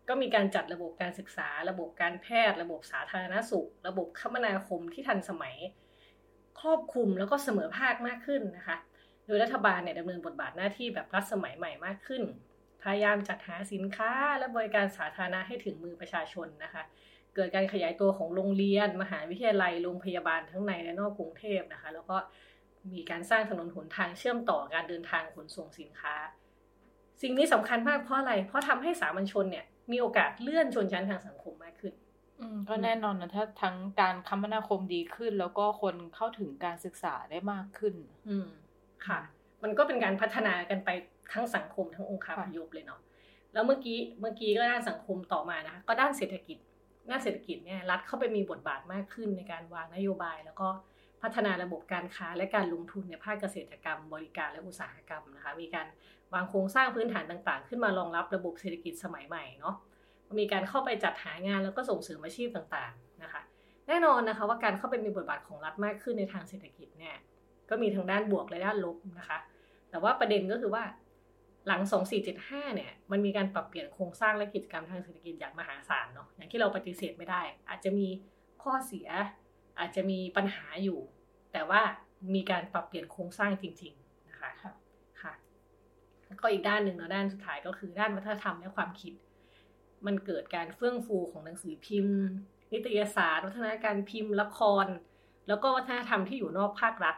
[0.10, 5.56] ก็มีการจัดระบบการศึกษา ระบบการแพทย์ ระบบสาธารณสุข ระบบคมนาคมที่ทันสมัย
[6.62, 8.78] ครอบคลุมแล้วก็เสมอภาคมากขึ้นนะคะ
[9.26, 12.24] โดยรัฐบาลเนี่ยดำเนินบทบาทหน้าที่แบบรัฐสมัยใหม่มากขึ้น
[12.82, 16.84] พยายามจัดหาสินค้าและบริการสาธารณะให้ถึงมือประชาชนนะคะ
[17.36, 22.18] เกิดการขยายตัวของโรงเรียน มหาวิทยาลัยโรงพยาบาลทั้งในและนอกกรุงเทพนะคะ แล้วก็
[22.94, 26.16] มีการสร้างถนนหนทางเชื่อมต่อการเดินทางขนส่งสินค้า
[27.22, 31.94] สิ่งนี้สำคัญมากเพราะอะไร เพราะทำให้สามัญชนเนี่ยมีโอกาสเลื่อนชนชั้นทางสังคมมากขึ้น
[32.40, 37.96] อืมก็แน่นอนนะถ้าทั้งการคมนาคมดีขึ้น แล้วก็คนเข้าถึงการศึกษาได้มากขึ้น
[38.30, 38.48] อืม
[39.08, 39.20] ค่ะ
[39.64, 40.90] มันก็เป็นการพัฒนากันไป
[41.34, 43.02] ทั้งสังคมทั้งองค์คาพยพเลยเนาะ
[43.54, 46.58] แล้วเมื่อกี้เมื่อกี้ก็ด้านสังคมต่อมานะคะก็ด้านเศรษฐกิจ
[47.10, 50.68] ด้านเศรษฐกิจเนี่ยรัฐเข้าไปมีบทบาทมากขึ้นในการวางนโยบาย แล้วก็
[51.22, 55.88] พัฒนาระบบการค้าและการลงทุนในภาคเกษตรกรรม บริการและอุตสาหกรรมนะคะมีการ
[56.34, 59.76] วางโครงสร้างพื้นฐานต่างๆ ขึ้นมารองรับระบบเศรษฐกิจสมัยใหม่เนาะ
[60.40, 63.42] มีการเข้าไปจัดหางานแล้วก็ส่งเสริมอาชีพต่างๆนะคะ
[63.88, 67.16] แน่นอนนะคะว่าการเข้าไปมีบทบาทของรัฐมากขึ้นในทางเศรษฐกิจเนี่ย
[67.70, 69.38] ก็มีทั้งด้านบวกและด้านลบนะคะ
[69.90, 70.84] แต่ว่าประเด็นก็คือว่า
[71.68, 71.82] หลัง
[72.28, 78.08] 2475 เนี่ย มันมีการปรับเปลี่ยนโครงสร้างและกิจกรรมทางเศรษฐกิจอย่างมหาศาลเนาะ อย่างที่เราปฏิเสธไม่ได้ อาจจะมี
[78.64, 79.08] ข้อเสีย
[79.80, 81.00] อาจจะมีปัญหาอยู่
[81.54, 81.82] แต่ว่า
[82.36, 84.74] มีการปรับเปลี่ยนโครงสร้างจริง ๆ นะคะ ค่ะ
[85.22, 85.34] ค่ะ
[86.28, 89.14] แล้วก็อีกด้านหนึ่งเนาะด้านสุดท้ายก็คือด้านวัฒนธรรมและความคิด
[90.06, 92.20] มันเกิดการเฟื่องฟูของหนังสือพิมพ์
[92.74, 94.88] นิตยสาร วัฒนการพิมพ์ ละคร
[95.48, 97.16] แล้วก็วัฒนธรรมที่อยู่นอกภาครัฐ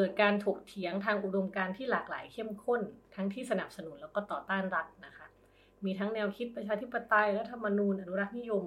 [0.00, 2.80] เกิดการถกเถียงทางอุดมการณ์ที่หลากหลายเข้มข้น
[3.14, 5.26] ทั้งที่สนับสนุนแล้วก็ต่อต้านรัฐนะคะ
[5.84, 8.64] มีทั้งแนวคิดประชาธิปไตยรัฐธรรมนูญ อนุรักษ์นิยม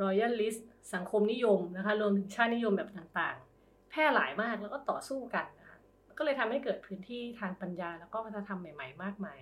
[0.00, 0.56] รอยัลลิส
[0.94, 5.78] สังคมนิยมนะคะรวมถึงชาตินิยมแบบต่างๆ แพร่หลายมากแล้วก็ต่อสู้กันนะคะ
[6.18, 9.40] ก็เลยทำให้เกิดพื้นที่ทางปัญญา แล้วก็วัฒนธรรมใหม่ๆ มากมาย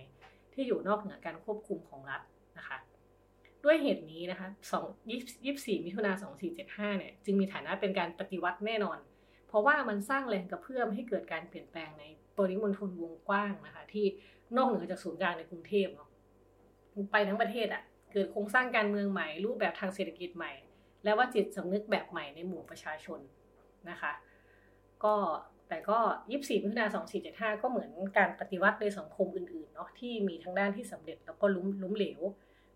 [0.53, 2.21] ที่อยู่นอกเหนือการควบคุมของรัฐ
[2.57, 2.77] นะคะ
[3.63, 4.47] ด้วยเหตุนี้นะคะ
[5.15, 6.11] 24มิถุนา
[6.55, 8.97] 2475 เนี่ย จึงมีฐานะเป็นการปฏิวัติแน่นอน
[9.55, 12.03] ราะว่ามันสร้างแรงกระเพื่อมให้เกิดการเปลี่ยนแปลงใน
[12.37, 14.05] ปริมณฑลวงกว้างนะคะ ที่
[14.55, 16.09] นอกเหนือจากศูนย์กลางในกรุงเทพเนาะ
[17.11, 20.53] ไปทั้งประเทศอะ่ะเกิดโครงสร้างการเมืองใหม่ รูปแบบทางเศรษฐกิจใหม่
[21.03, 23.19] และว่าจิตสำนึกแบบใหม่ในหมู่ประชาชน
[23.89, 24.13] นะคะ
[25.03, 25.15] ก็
[25.69, 25.97] แต่ก็
[26.29, 26.87] 24มิถุนา
[27.23, 32.19] 2475ก็เหมือนการปฏิวัติในสังคมอื่นๆเนาะที่มีทั้งด้านที่สำเร็จแล้วก็ล้มล้มเหลว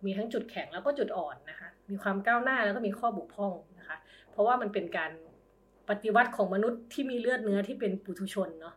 [0.06, 3.98] มีทั้งจุดแข็งแล้วก็จุดอ่อนนะคะ มีความก้าวหน้าแล้วก็มีข้อบกพร่องนะคะ
[4.32, 5.12] เพราะว่ามันเป็นการ
[5.90, 8.76] ปฏิวัติของมนุษย์ที่มีเลือดเนื้อที่เป็นปุถุชนเนาะ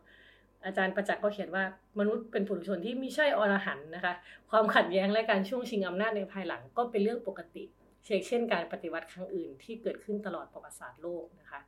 [0.65, 1.63] อาจารย์ประจักษ์ก็เขียนว่า
[1.99, 4.13] มนุษย์เป็นปุถุชนที่ไม่ใช่อรหันนะคะ
[4.51, 7.63] ความขัดแย้งและการช่วงชิงอำนาจในภายหลังก็เป็นเรื่องปกติ
[8.05, 11.59] เช่นเช่น การปฏิวัติครั้งอื่นที่เกิดขึ้นตลอดประวัติศาสตร์โลกนะคะ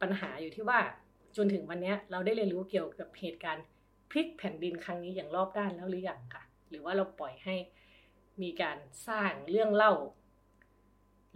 [0.00, 0.80] ปัญหาอยู่ที่ว่า
[1.36, 3.64] จนถึงวันนี้เราได้เรียนรู้เกี่ยวกับเหตุการณ์
[4.10, 7.54] พลิกแผ่นดินครั้งนี้อย่างรอบด้านแล้วหรือยังค่ะ หรือว่าเราปล่อยให้
[8.42, 8.78] มีการ
[9.08, 9.92] สร้างเรื่องเล่า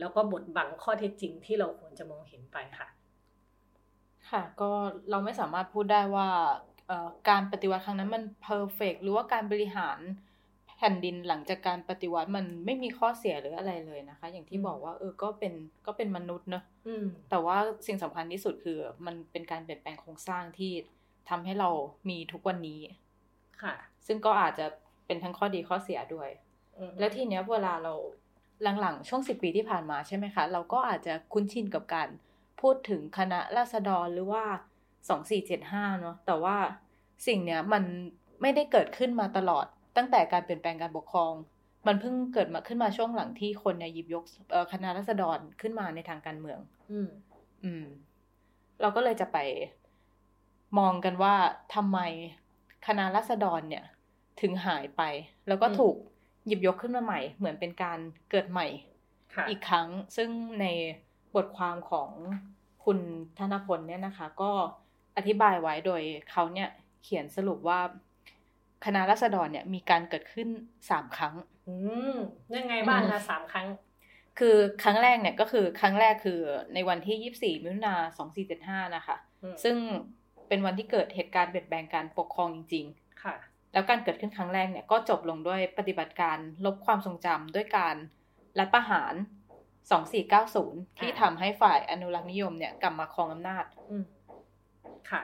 [0.00, 2.88] แล้วก็บทบังข้อเท็จจริงที่เราควรจะมองเห็นไปค่ะ
[4.32, 4.70] ค่ะ ก็
[5.10, 6.28] เราไม่สามารถพูดได้ว่า
[7.30, 9.98] การปฏิวัติครั้งนั้นมันเพอร์เฟกหรือว่าการบริหาร
[10.78, 15.52] แผ่นดินหลังจากการปฏิวัติมันไม่มีข้อเสียหรืออะไรเลยนะคะ อย่างที่บอกว่า เออก็เป็น
[15.86, 16.64] ก็เป็นมนุษย์เนอะ
[17.30, 20.72] แต่ว่าสิ่งสำคัญที่สุดคือ มันเป็นการเปลี่ยนแปลงโครงสร้างที่
[21.28, 21.70] ทำให้เรา
[22.08, 22.80] มีทุกวันนี้
[23.62, 23.74] ค่ะ
[24.06, 24.66] ซึ่งก็อาจจะ
[25.06, 26.30] เป็นทั้งข้อดีข้อเสียด้วย
[26.98, 27.94] แล้วทีเนี้ยเวลาเรา
[28.80, 32.08] หลังๆ ช่วงสิบปีที่ผ่านมาใช่ไหมคะ เราก็อาจจะคุ้นชินกับการ
[32.62, 34.44] พูดถึงคณะราษฎรหรือว่า
[35.08, 36.56] สองสี่เจ็ดห้าเนาะแต่ว่า
[37.26, 37.84] สิ่งเนี้ยมัน
[38.42, 41.32] ไม่ได้เกิดขึ้นมาตลอด ตั้งแต่การเปลี่ยนแปลงการปกครอง
[41.86, 44.24] มันเพิ่งเกิดมาขึ้นมาช่วงหลังที่คนเนี่ยหยิบยก
[44.72, 46.58] คณะรัษฎรขึ้นมาในทางการเมือง
[46.90, 47.08] อืม
[47.64, 47.84] อืม
[48.80, 49.38] เราก็เลยจะไป
[50.78, 51.34] มองกันว่า
[51.74, 51.98] ทำไม
[52.86, 53.84] คณะรัษฎรเนี่ย
[54.40, 55.02] ถึงหายไป
[55.48, 55.94] แล้วก็ถูก
[56.46, 57.98] หยิบยกขึ้นมาใหม่ เหมือนเป็นการ
[58.30, 58.66] เกิดใหม่
[59.48, 60.28] อีกครั้งซึ่ง
[60.60, 60.66] ใน
[61.34, 62.10] บทความของ
[62.84, 62.98] คุณ
[63.38, 64.50] ธนพลเนี่ยนะคะ ก็
[65.16, 66.68] อธิบายไว้โดยเขาเนี่ย
[67.02, 67.80] เขียนสรุปว่า
[68.84, 70.48] คณะรัษฎรเนี่ยมีการเกิดขึ้น
[70.90, 71.34] สามครั้ง
[71.68, 71.74] อื
[72.14, 72.16] ม
[72.56, 73.66] ยังไงบ้างคะสามครั้ง
[74.38, 76.40] คือครั้งแรกเนี่ยก็คือครั้งแรกคือ
[76.74, 79.16] ในวันที่ยี่สี่มิถุนาสองสี่เจ็ดห้านะคะ
[79.64, 79.76] ซึ่ง
[80.48, 83.34] เป็นวันที่เกิดเหตุการณ์เปลี่ยนแปลงการปกครองจริง ๆ ค่ะ
[83.72, 87.96] แล้วการเกิดขึ้นครั้งแรกเนี่ยก็จบลงด้วยปฏิบัติการลบความทรงจำด้วยการ
[88.58, 89.14] รัฐประหาร
[89.90, 94.04] สองสี่เก้าศูนย์ที่ทำให้ฝ่ายอนุรักษ์นิยมเนี่ยกลับมาครองอำนาจอืม
[95.10, 95.22] ค่ะ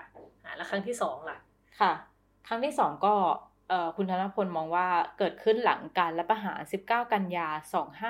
[0.57, 1.38] แล้วครั้งที่สองล่ะ
[1.81, 1.92] ค่ะ
[2.47, 3.14] ครั้งที่สองก็
[3.97, 7.49] คุณธนพลมองว่าเกิดขึ้นหลังการรัฐประหาร 19 กันยา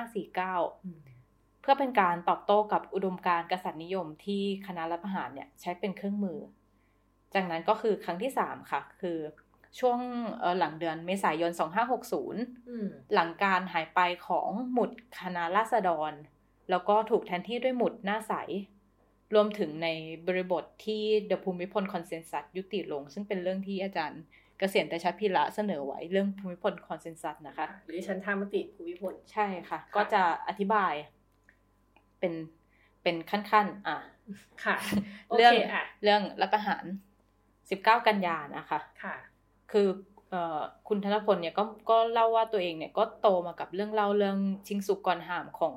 [0.09, 6.39] 2549 เพื่อเป็นการตอบโต้กับอุดมการกษัตริย์นิยมที่คณะรัฐประหารเนี่ยใช้เป็นเครื่องมือ
[7.33, 9.17] จากนั้นก็คือครั้งที่ 3 ค่ะ คือ
[9.79, 9.99] ช่วง
[10.59, 11.51] หลังเดือนเมษายน
[12.31, 16.11] 2560 หลังการหายไปของหมุดคณะราษฎร
[16.69, 18.33] แล้วก็ถูกแทนที่ด้วยหมุดหน้าใส
[19.33, 19.87] รวมถึงใน
[20.27, 24.21] บริบทที่ The ภูมิพล Consensus ยุติลง ซึ่งเป็นเรื่องที่อาจารย์
[24.57, 30.93] เกษียณแต่ชัดพิระเสนอไว้เรื่องภูมิพล Consensus นะคะ หรือฉันทามติภูมิพล ใช่ค่ะ ก็จะอธิบาย
[32.19, 32.33] เป็น
[33.03, 33.97] เป็นขั้นๆ อะ
[34.65, 34.75] ค่ะ
[35.35, 35.53] เรื่อง
[36.03, 36.83] เรื่องรัฐประหาร
[37.69, 39.15] สิบเก้ากันยานะคะ ค่ะ
[39.71, 39.87] คือ
[40.29, 45.75] เอ่อคุณธนพลเนี่ยก็ก็เล่าว่าตัวเองเนี่ยก็โตมากับเรื่องเล่าเรื่องชิงสุกกรหามของ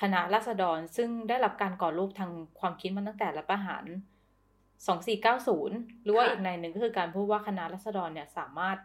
[0.00, 2.30] คณะราษฎรซึ่งได้รับการก่อรูปทาง
[2.60, 3.84] ความคิดมาตั้งแต่รัฐประหาร
[5.14, 8.78] 2490 หรือว่าอีกในหนึ่งก็คือการพูดว่าคณะรัษฎรเนี่ยสามารถ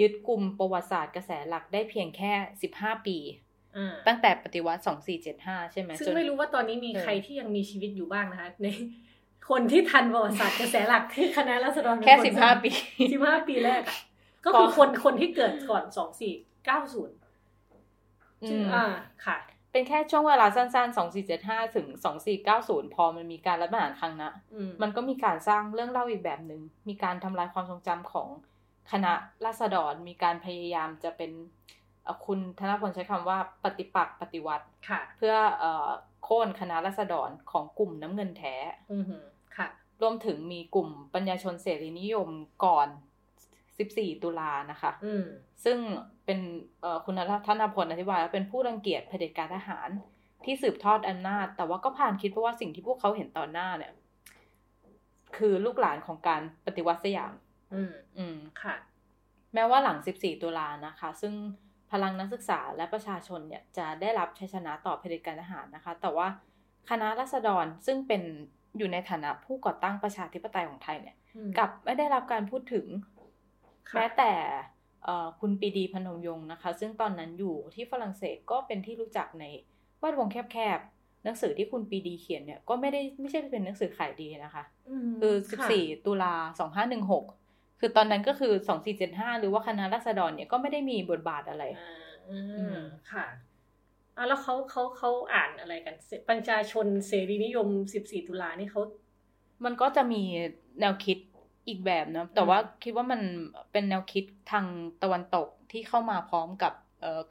[0.00, 2.32] ยึดกลุ่มประวัติศาสตร์กระแสหลักได้เพียงแค่
[2.70, 3.16] 15 ปี
[4.06, 4.80] ตั้งแต่ปฏิวัติ
[5.26, 8.66] 2475 ใช่ไหมซึ่งไม่รู้ว่าตอนนี้มีใครที่ยังมีชีวิตอยู่บ้างนะคะใน
[9.50, 12.70] คนที่ทันประวัติศาสตร์กระแสหลักที่คณะรัษฎรแค่ 15 ปี
[13.08, 13.98] 15 ปีแรกอะ
[14.44, 15.94] ก็คือคนคนที่เกิดก่อน 2490
[18.74, 18.84] อ่า
[19.26, 19.36] ค่ะ
[19.72, 20.96] เป็นแค่ช่วงเวลาสั้นๆ
[21.32, 21.86] 2475 ถึง
[22.42, 24.32] 2490 พอมันมีการรัฐประหารครั้งนะ
[24.82, 28.28] มันก็มีการสร้างเรื่องเล่าอีกแบบหนึง่ง มีการทำลายความทรงจำของ
[28.92, 29.12] คณะ
[29.44, 31.30] ราษฎร มีการพยายามจะเป็น
[32.26, 34.66] คุณธนพลใช้คำว่าปฏิปักษ์ปฏิวัติ
[35.16, 35.34] เพื่อ
[36.24, 38.56] โค่นคณะราษฎรของกลุ่มน้ำเงินแท้
[40.02, 42.28] รวมถึงมีกลุ่มปัญญาชนเสรีนิยม
[42.64, 42.88] ก่อน
[43.78, 44.90] 14 ตุลานะคะ
[45.64, 45.78] ซึ่ง
[46.24, 46.38] เป็น
[47.04, 49.88] คุณธนพลอธิบายว่าเป็นผู้รังเกียจเผด็จการทหาร
[50.44, 53.92] ที่สืบทอดอำนาจ แต่ว่าก็ผ่านคิดเพราะว่าสิ่งที่พวกเขาเห็นตอนหน้าเนี่ย
[55.36, 57.34] คือลูกหลานของการปฏิวัติสยาม
[57.74, 58.74] อืมอืมค่ะ
[59.54, 61.34] แม้ว่าหลัง 14 ตุลานะคะ ซึ่ง
[61.90, 66.26] พลังนักศึกษาและประชาชนเนี่ยจะได้รับชัยชนะต่อเผด็จการทหารนะคะ แต่ว่า
[66.90, 68.22] คณะรัษฎรซึ่งเป็น
[68.78, 71.16] อยู่ในฐานะผู้ก่อตั้งประชาธิปไตยของไทยเนี่ย
[71.58, 72.86] กับไม่ได้รับการพูดถึง
[73.94, 74.32] แม้แต่
[75.40, 79.44] คุณปีดีพนมยงค์นะคะ ซึ่งตอนนั้นอยู่ที่ฝรั่งเศสก็เป็นที่รู้จักใน
[80.00, 84.64] แวดวงแคบๆหนังสือที่คุณปีดีเขียนเนี่ยก็ไม่ได้ไม่ใช่เป็นหนังสือขายดีนะคะ
[85.20, 85.34] คือ
[85.70, 86.34] 14 ตุลา
[87.02, 88.52] 2516 คือตอนนั้นก็คือ
[88.96, 91.64] 2475 หรือว่าคณะรัษฎรเนี่ยก็ไม่ได้มีบทบาทอะไร
[92.30, 92.38] อื
[92.74, 92.78] ม
[93.12, 93.26] ค่ะ
[94.16, 95.94] อะแล้วเขาเขาเขาอ่านอะไรกัน
[96.28, 98.82] ปัญชาชนเสรีนิยม 14 ตุลานี่เขา
[99.64, 100.22] มันก็จะมี
[100.80, 101.18] แนวคิด
[101.68, 103.20] อีกแบบนะแต่ว่าคิดว่ามัน
[103.72, 104.66] เป็นแนวคิดทาง
[105.02, 106.72] ตะวันตกที่เข้ามาพร้อมกับ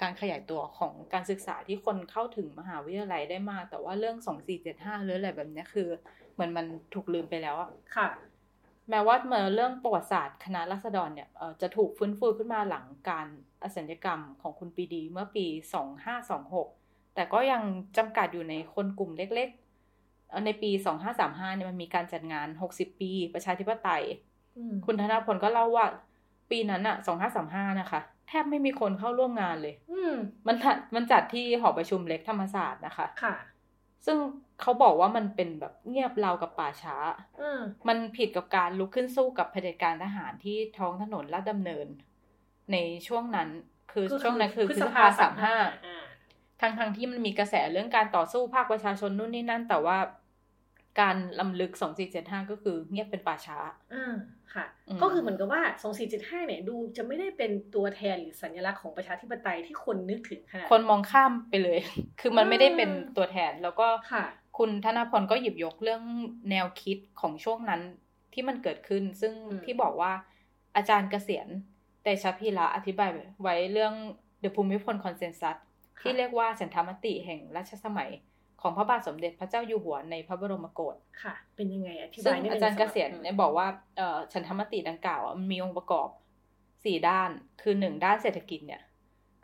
[0.02, 5.90] การขยายตัวของการศึกษาที่คนเข้าถึงมหาวิทยาลัยได้มาก แต่ว่าเรื่องสองสี่เจ็ดห้าหรืออะไรแบบนี้คือ
[6.34, 8.08] เหมือนมันถูกลืมไปแล้วอะค่ะ
[8.90, 11.30] แม้ว่าเมื่อเรื่องประวัติศาสตร์คณะรัษฎรเนี่ย
[11.62, 13.28] จะถูกฟื้นฟูขึ้นมาหลังการ
[13.64, 15.46] อสัญกรรมของคุณปีดีเมื่อปี
[16.32, 17.62] 2526 แต่ก็ยัง
[17.98, 20.72] จำกัดอยู่ในคนกลุ่มเล็กๆ ในปี
[21.14, 24.27] 2535เนี่ยมันมีการจัดงาน 60 ปี ประชาธิปไตยอืม
[24.86, 25.86] คุณธนพลก็เล่าว่า
[26.52, 26.96] ปีนั้นอะ
[27.38, 30.16] 2535นะคะ แทบไม่มีคนเข้าร่วมงานเลย อืม
[30.48, 33.36] มันจัดมันจัดที่หอประชุมเล็กธรรมศาสตร์นะคะ ค่ะ
[34.06, 34.18] ซึ่ง
[34.62, 36.96] เขาบอกว่ามันเป็นแบบเงียบราวกับป่าช้า
[37.42, 41.88] อืมมันผิดกับการลุกขึ้นสู้กับเผด็จการทหารที่ท้องถนนลาดดำเนิน
[42.72, 43.50] ในช่วงนั้น
[43.92, 46.06] คือช่วงนั้นคือพฤษภาสามห้าอ่า
[46.62, 49.98] ทั้งทั้งที่มันมีกระแสเรื่องการต่อสู้ภาคประชาชนนู่นนี่นั่น แต่ว่า
[51.02, 51.72] การลำลึก
[52.12, 53.58] 2475 ก็คือเงียบเป็นป่าช้า
[53.94, 54.14] อ่า
[54.54, 55.62] ค่ะอืมก็คือเหมือนกับว่า
[56.04, 61.80] 2475 เนี่ยดูจะไม่ได้เป็นตัวแทนหรือสัญลักษณ์ของประชาธิปไตยที่คนนึกถึงขนาดคนมองข้ามไปเลย
[62.20, 64.26] คือมันไม่ได้เป็นตัวแทนแล้วก็ค่ะ
[64.58, 66.04] คุณธนพลก็หยิบยกเรื่อง
[66.52, 67.82] แนวคิดของช่วงนั้น
[68.34, 70.12] ที่มันเกิดขึ้น ซึ่งอืมที่บอกว่า
[70.76, 71.48] อาจารย์เกษียร
[72.04, 73.10] เตชะพีระอธิบาย
[73.42, 73.94] ไว้เรื่อง
[74.44, 75.58] The ภูมิพล Consensus
[76.02, 78.10] ที่เรียกว่าฉันทามติแห่งรัชสมัย
[78.68, 86.10] ของพระบาทสมเด็จพระเจ้าอยู่หัวในพระบรมโกศค่ะ เป็นยังไงอธิซึ่บางยนิดนึงอาจารย์เกษียรสำหรับเนี่ยบอกว่าเอ่อฉันทามติดังกล่าวอะมันมีองค์ประกอบ
[86.84, 87.30] สี่ด้าน
[87.62, 88.82] คือหนึ่งด้านเศรษฐกิจเนี่ย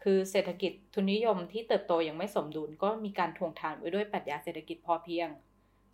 [0.03, 5.29] คือเศรษฐกิจทุนนิยมที่เติบโตอย่างไม่สมดุลก็มีการทวงทานไว้ด้วยปรัชญาเศรษฐกิจพอเพียง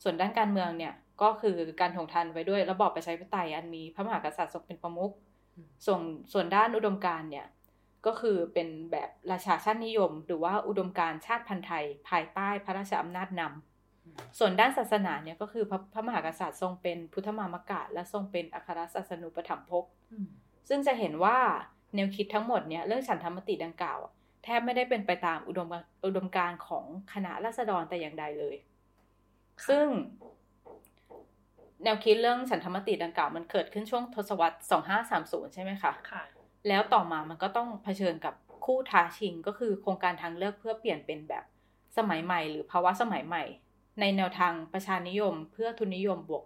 [0.04, 5.12] ส่วนด้านการเมืองเนี่ยก็คือการทวงทานไว้ด้วยระบอบประชาธิปไตยอันมีพระมหากษัตริย์ทรงเป็นประมุข
[5.86, 6.02] ส่วน
[6.34, 7.46] ส่วนด้านอุดมการณ์เนี่ย
[8.06, 20.28] ก็คือเป็นแบบราชาชาตินิยม หรือว่าอุดมการณ์ชาติพันธุ์ไทย ภายใต้พระราชอำนาจนำส่วนด้านศาสนาเนี่ยก็คือพระพระมหากษัตริย์ทรงเป็นพุทธมามกะ และทรงเป็นอัครศาสนูปถัมภกอืม
[20.70, 21.38] ซึ่งจะเห็นว่า
[21.96, 24.12] แนวคิดทั้งหมดเนี่ยเรื่องฉันธรรมติดังกล่าวอะ
[24.44, 25.68] แทบไม่ได้เป็นไปตามอุดม
[26.06, 28.56] อุดมการณ์ของคณะราษฎรแต่อย่างใดเลย
[29.70, 29.86] ซึ่ง
[31.84, 34.58] แนวคิดเรื่องฉันธรรมติดังกล่าวมันเกิดขึ้นช่วงทศวรรษ
[35.06, 36.24] 2530 ใช่ไหมคะค่ะ
[36.68, 38.34] แล้วต่อมามันก็ต้องเผชิญกับ
[38.66, 41.44] คู่ท้าชิงก็คือโครงการทางเลือกเพื่อเปลี่ยนเป็นแบบ
[41.98, 43.44] สมัยใหม่ หรือภาวะสมัยใหม่
[44.00, 46.44] ในแนวทางประชานิยม เพื่อทุนนิยมบวก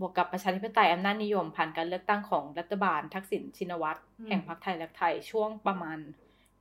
[0.00, 5.98] บวกกับประชาธิปไตยอำนาจนิยมผ่านการเลือกตั้งของรัฐบาล ทักษิณชินวัตรอืมแห่งพรรคไทยรักไทยช่วงประมาณ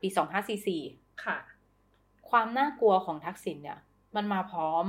[0.01, 0.07] ปี
[0.65, 1.37] 2544 ค่ะ
[2.29, 3.79] ความน่ากลัวของทักษิณเนี่ย
[4.15, 4.87] มันมาพร้อม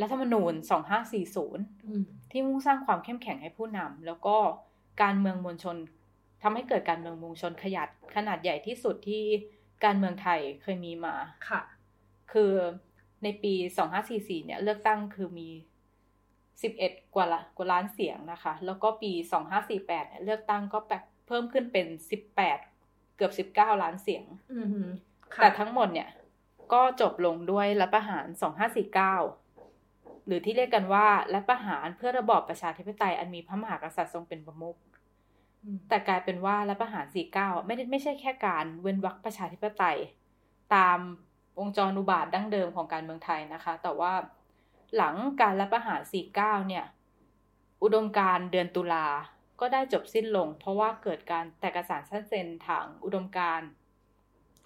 [0.00, 0.52] รัฐธรรมนูญ
[1.18, 4.36] 2540อืมที่มุ่งสร้างความเข้มแข็งให้ผู้นำแล้วก็
[5.02, 5.76] การเมืองมวลชน
[6.42, 9.24] ทำให้เกิดการเมืองมวลชนขยัดขนาดใหญ่ที่สุดที่
[9.84, 11.14] การเมืองไทยเคยมีมา
[11.48, 11.60] ค่ะ
[12.32, 12.52] คือ
[13.22, 13.54] ในปี
[14.00, 15.48] 2544 เนี่ย เลือกตั้งคือมี
[16.32, 19.12] 11 กว่าละกว่าล้านเสียงนะคะ แล้วก็ปี
[19.60, 21.86] 2548 เนี่ยเลือกตั้งก็แบบเพิ่มขึ้นเป็น
[22.28, 22.36] 18
[23.16, 24.88] เกือบ 19 ล้านเสียงอืม
[25.34, 26.08] ค่ะแต่ทั้งหมดเนี่ย
[26.72, 28.26] ก็จบลงด้วยรัฐประหาร
[29.46, 34.89] 2549 หรือที่เรียกกันว่ารัฐประหารเพื่อระบอบประชาธิปไตยอันมีพระมหากษัตริย์ทรงเป็นประมุขอืม
[35.88, 39.98] แต่กลายเป็นว่ารัฐประหาร 49 ไม่ได้ไม่ใช่แค่การเว้นวรรคประชาธิปไตย
[40.74, 40.98] ตาม
[41.58, 44.12] วงจรอุบาทดั้งเดิมของการเมืองไทยนะคะ แต่ว่า
[44.96, 46.00] หลังการรัฐประหาร
[46.34, 46.84] 49 เนี่ย
[47.82, 49.06] อุดมการเดือนตุลา
[49.60, 53.60] ก็ได้จบสิ้นลง เพราะว่าเกิดการแตกกระสานสั้นเซนทางอุดมการ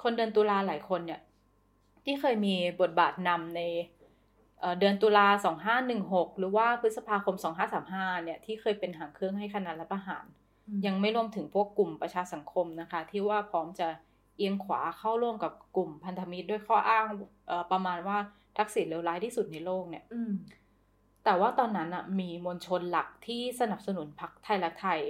[0.03, 1.21] คนเดือนตุลาหลายคนเนี่ย
[2.05, 3.61] ที่เคยมีบทบาทนำใน
[4.61, 5.27] เเดือนตุลา
[5.83, 7.37] 2516 หรือว่าพฤษภาคม
[7.81, 10.25] 2535 เนี่ย ที่เคยเป็นหางเครื่องให้คณะรัฐประหาร
[10.87, 13.89] ยังไม่รวมถึงพวกกลุ่มประชาสังคมนะคะ ที่ว่าพร้อมจะ
[14.37, 17.07] เอียงขวาเข้าร่วมกับกลุ่มพันธมิตรด้วยข้ออ้าง
[17.47, 18.17] เอ่อประมาณว่า
[18.59, 20.33] ทักษิณเลวร้ายที่สุดในโลกเนี่ยอืม
[21.25, 25.01] แต่ว่าตอนนั้นอะมีมวลชนหลักที่สนับสนุนพรรคไทยรักไทย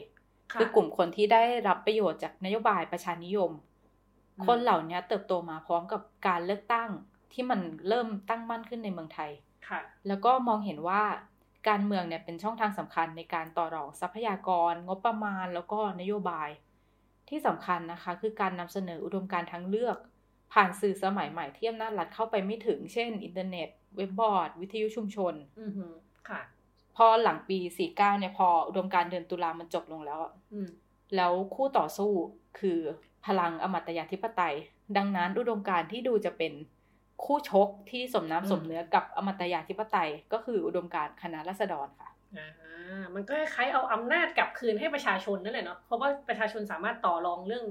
[0.53, 3.51] ค่ะคือกลุ่มคนที่ได้รับประโยชน์จากนโยบายประชานิยม
[4.39, 6.89] อืมคนเหล่านี้เติบโตมาพร้อมกับการเลือกตั้ง
[7.33, 9.31] ที่มันเริ่มตั้งมั่นขึ้นในเมืองไทย
[9.69, 11.03] ค่ะแล้วก็มองเห็นว่า
[11.69, 16.49] การเมืองเนี่ยเป็นช่องทางสำคัญในการต่อรองทรัพยากร งบประมาณแล้วก็นโยบาย
[17.29, 19.97] ที่สำคัญนะคะ คือการนำเสนออุดมการณ์ทางเลือก
[20.53, 25.87] ผ่านสื่อสมัยใหม่ที่อำนาจรัฐเข้าไปไม่ถึง เช่น อินเทอร์เน็ต เว็บบอร์ด วิทยุชุมชนอืมฮึ
[26.29, 26.41] ค่ะ
[26.97, 30.69] พอหลังปี 49 เนี่ยพออุดมการณ์เดือนตุลามันจบลงแล้วอะอืม
[31.17, 32.13] แล้วคู่ต่อสู้
[32.59, 32.79] คือ
[33.27, 34.55] พลังอมตยาธิปไตย
[34.97, 36.53] ดังนั้นอุดมการณ์ที่ดูจะเป็น
[37.25, 47.65] คู่ชกที่สมน้ำสมเนื้อกับอมตยาธิปไตย ก็คืออุดมการณ์คณะรัษฎรค่ะอ่ามันก็คล้ายๆเอาอำนาจกลับคืนให้ประชาชนนั่นแหละเนาะเพราะว่าประชาชนสามารถต่อรองเรื่อง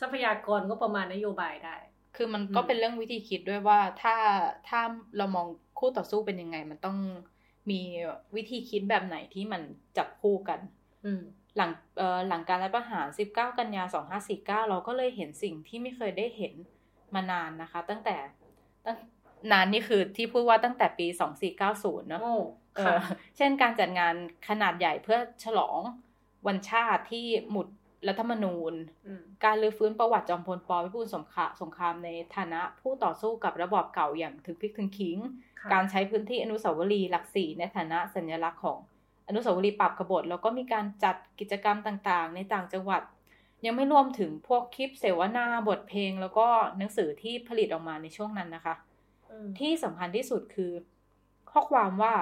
[0.00, 1.76] ทรัพยากรก็ประมาณนโยบายได้
[2.16, 4.16] คือมันก็อืมเป็นเรื่องวิธีคิดด้วยว่าถ้า
[4.68, 4.80] ถ้า
[5.16, 5.46] เรามอง
[5.78, 6.98] คู่ต่อสู้เป็นยังไง มันต้อง
[7.70, 7.80] มี
[8.36, 9.62] วิธีคิดแบบไหนที่มัน
[9.96, 10.60] จับคู่กัน
[11.04, 11.22] อืม
[11.56, 13.82] หลังเอ่อหลังการรัฐประหาร 19 กันยา
[14.26, 16.54] 2549 เราก็เลยเห็นสิ่งที่ไม่เคยได้เห็น
[17.14, 18.37] มานานนะคะ ตั้งแต่ตั้ง
[19.52, 21.06] นานนี่คือที่พูดว่าตั้งแต่ปี
[21.58, 22.34] 2490 เนอะโอ้
[22.76, 23.00] เอค่ะอ
[23.36, 24.14] เช่นการจัดงาน
[24.48, 25.80] ขนาดใหญ่เพื่อฉลอง
[26.46, 27.68] วันชาติที่หมุด
[28.08, 28.72] รัฐธรรมนูญ
[29.06, 35.18] อืมการรื้อฟื้นประวัติจอมพลปพิบูลสงครามสงครามในฐานะผู้ต่อสู้กับระบอบเก่าอย่างถึงพริกถึงขิง
[35.60, 38.78] ค่ะการใช้พื้นที่อนุสาวรีย์หลักสี่ในฐานะสัญลักษณ์ของ
[39.28, 43.02] อนุสาวรีย์ปราบกบฏแล้วก็มีการจัดกิจกรรมต่างๆ ในต่างจังหวัด
[43.66, 46.46] ยังไม่รวมถึงพวกคลิปเสวนาบทเพลง แล้วก็
[46.78, 48.74] หนังสือที่ผลิตออกมาในช่วงนั้นนะคะ
[49.30, 50.72] อืมที่สำคัญที่สุดคือ
[51.50, 52.14] ข้อความว่า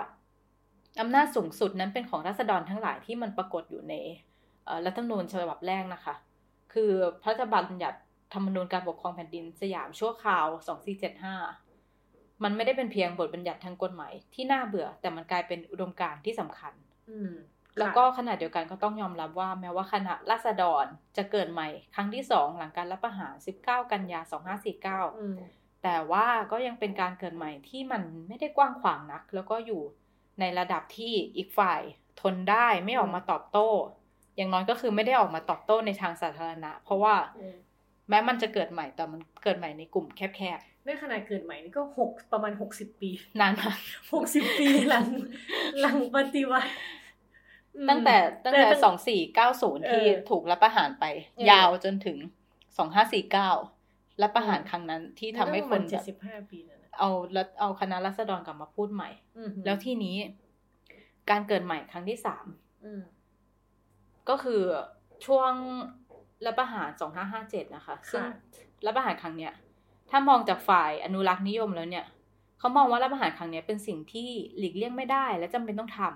[1.00, 3.94] อำนาจสูงสุดนั้นเป็นของรัษฎรทั้งหลายที่มันปรากฏอยู่ใน
[4.64, 6.14] เอ่อรัฐธรรมนูญฉบับแรกนะคะ
[6.72, 6.90] คือ
[7.22, 7.98] พระราชบัญญัติ
[8.34, 10.46] ธรรมนูญการปกครองแผ่นดินสยามชั่วคราว
[11.24, 16.72] 2475 มันไม่ได้เป็นเพียงบทบัญญัติทางกฎหมายที่น่าเบื่อ แต่มันกลายเป็นอุดมการณ์ที่สำคัญ
[17.10, 17.32] อืม
[17.78, 20.84] แล้วก็ขณะเดียวกันก็ต้องยอมรับว่าแม้ว่าคณะราษฎร
[21.16, 24.20] จะเกิดใหม่ครั้งที่สองหลังการรัฐประหาร 19 กันยา
[25.08, 25.36] 2549อืม
[25.82, 29.82] แต่ว่าก็ยังเป็นการเกิดใหม่ที่มันไม่ได้กว้างขวางนัก แล้วก็อยู่
[30.40, 31.80] ในระดับที่อีกฝ่าย
[32.20, 33.68] ทนได้ไม่ออกมาตอบโต้
[34.36, 37.56] อย่างน้อยก็คือไม่ได้ออกมาตอบโต้ในทางสาธารณะ เพราะว่าอืม
[38.08, 40.20] แม้มันจะเกิดใหม่แต่มันเกิดใหม่ในกลุ่มแค
[40.56, 43.78] บในขณะเกิดใหม่นี่ก็หกประมาณหกสิบปีๆนานมาก
[44.14, 45.06] หกสิบปีหลัง
[45.80, 47.05] หลังปฏิวัติอืม
[47.90, 52.16] ตั้งแต่ตั้งแต่แต่สองสี่เก้าศูนย์ที่เออถูกรัฐประหารไปเออยาวจนถึง
[52.76, 53.50] สองห้าสี่เก้า
[54.22, 60.16] รัฐประหารครั้งนั้นที่ทำให้คนเจ็แบดบสิบห้าปีนั่นนะเอารัฐเอาคณะรัษฎรกลับมาพูดใหม่อืมแล้วที่นี้
[61.30, 62.46] การเกิดใหม่ครั้งที่สาม
[62.84, 63.02] อืม
[64.28, 64.62] ก็คือ
[65.26, 65.52] ช่วง
[66.46, 66.88] รัฐประหาร
[67.32, 68.34] 2557นะคะ ซึ่งค่ะ
[68.86, 69.52] รัฐประหารครั้งเนี้ย
[70.10, 72.06] ถ้ามองจากฝ่ายอนุรักษ์นิยมแล้วเนี่ย
[72.58, 76.12] เขามองว่ารัฐประหารครั้งเนี้ยเป็นสิ่งที่หลีกเลี่ยงไม่ได้ และจำเป็นต้องทำค่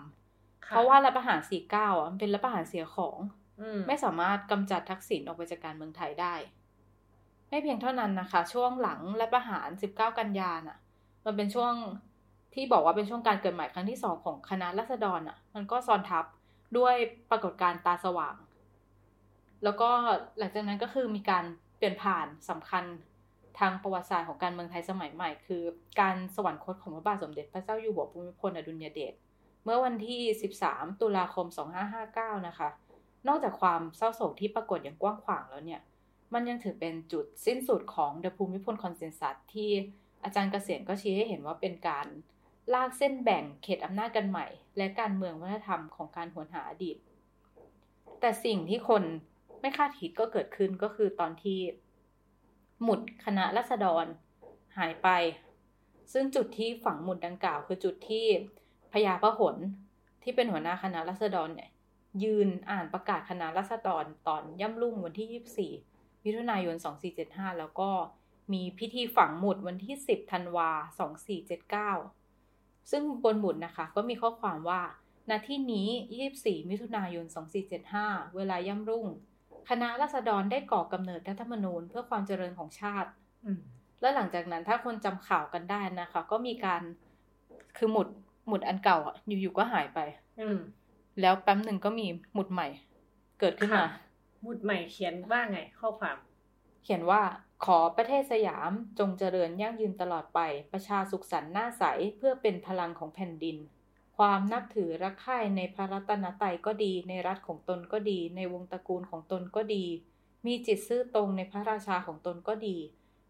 [0.69, 3.19] เพราะว่ารัฐประหาร49อะมันเป็นรัฐประหารเสียของ
[3.61, 6.35] อืมไม่สามารถกำจัดทักษิณออกไปจากการเมืองไทยได้
[7.49, 10.79] ไม่เพียงเท่านั้นนะคะ ช่วงหลังรัฐประหาร 19 กันยาน่ะ
[11.25, 11.75] มันเป็นช่วง
[12.55, 16.25] ที่บอกว่าเป็นช่วงการเกิดใหม่ครั้งที่สองของคณะรัษฎรอะ มันก็ซ้อนทับ
[16.79, 16.95] ด้วย
[17.31, 18.37] ปรากฏการณ์ตาสว่าง
[19.65, 19.89] แล้วก็
[20.39, 21.45] หลังจากนั้นก็คือมีการ
[21.77, 22.85] เปลี่ยนผ่านสำคัญ
[23.59, 25.63] ทางประวัติศาสตร์ของการเมืองไทยสมัยใหม่ คือ
[26.01, 29.15] การสวรรคตของพระบาทสมเด็จพระเจ้าอยู่หัวภูมิพลอดุลยเดช
[29.65, 30.23] เมื่อวันที่
[30.61, 31.47] 13 ตุลาคม
[31.97, 32.69] 2559 นะคะ
[33.29, 35.81] นอกจากความเศร้าโศกที่ปรากฏอย่างกว้างขวางแล้วเนี่ย
[36.35, 39.71] มันยังถือเป็นจุดสิ้นสุดของ The ภูมิพลคอนเซน s ัสที่
[40.25, 42.07] อาจารย์เกษมก็ชี้ให้เห็นว่าเป็นการ
[42.75, 44.47] ลากเส้นแบ่งเขตอำนาจกันใหม่
[44.77, 46.97] และการเมืองวัฒนธรรมของการหวนหาอดีต
[48.21, 49.03] แต่สิ่งที่คน
[49.61, 51.61] ไม่คาดคิดก็เกิดขึ้นก็คือตอนที่
[52.83, 54.05] หมุดคณะรัษฎร
[54.79, 55.09] หายไป
[56.13, 58.27] ซึ่งจุดที่ฝังหมุดดังกล่าว คือจุดที่
[58.93, 59.57] พญาพหล
[60.23, 61.71] ที่เป็นหัวหน้าคณะรัษฎรเนี่ย
[62.23, 66.77] ยืนอ่านประกาศคณะรัษฎรตอนย่ำรุ่งวันที่ 24 มิถุนายน
[67.17, 67.91] 2475 แล้วก็
[68.53, 70.71] มีพิธีฝังหมุดวันที่ 10 ธันวา
[72.01, 74.83] 2479 ซึ่งบนหมุดนะคะก็มีข้อความว่า
[75.31, 75.89] ณ ที่นี้
[76.29, 77.25] 24 มิถุนายน
[77.81, 79.07] 2475 เวลาย่ำรุ่ง
[79.71, 83.11] คณะรัษฎรได้ก่อกำเนิดรัฐธรรมนูญเพื่อความเจริญของชาติ
[83.45, 83.61] อืม
[84.01, 86.83] และหลังจากนั้นถ้าคนจำข่าวกันได้นะคะ ก็มีการ
[87.77, 88.09] คือหมุด
[88.47, 89.99] หมุดอันเก่าอะอยู่ๆก็หายไป
[90.41, 90.59] อืม
[91.21, 92.69] แล้วแป๊บหนึ่งก็มีหมุดใหม่
[93.41, 93.89] เกิดขึ้นมาค่ะ
[94.43, 96.17] หมุดใหม่เขียนว่าไง ข้อความ
[96.83, 97.23] เขียนว่า
[97.65, 100.41] ขอประเทศสยามจงเจริญยั่งยืนตลอดไป
[100.73, 101.85] ประชาสุขสันต์หน้าใส
[102.17, 103.57] เพื่อเป็นพลังของแผ่นดิน
[104.19, 109.85] ความนับถือรักใคร่ในพระรัตนตรัยก็ดี ในรัฐของตนก็ดี ในวงตระกูลของตนก็ดี
[110.47, 112.77] มีจิตซื่อตรงในพระราชาของตนก็ดี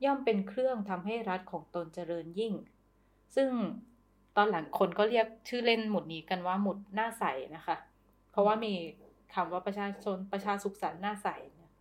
[0.04, 2.54] ย่อมเป็นเครื่องทำให้รัฐของตนเจริญยิ่ง
[3.36, 3.50] ซึ่ง
[3.89, 3.89] ต
[4.40, 7.24] อนหลังคนก็เรียกชื่อเล่นหมุดนี้กันว่าหมุดหน้าใส
[7.56, 7.76] นะคะ
[8.30, 8.72] เพราะว่ามี
[9.34, 11.72] คำว่าประชาชนประชาสุขสันต์หน้าใสเนี่ย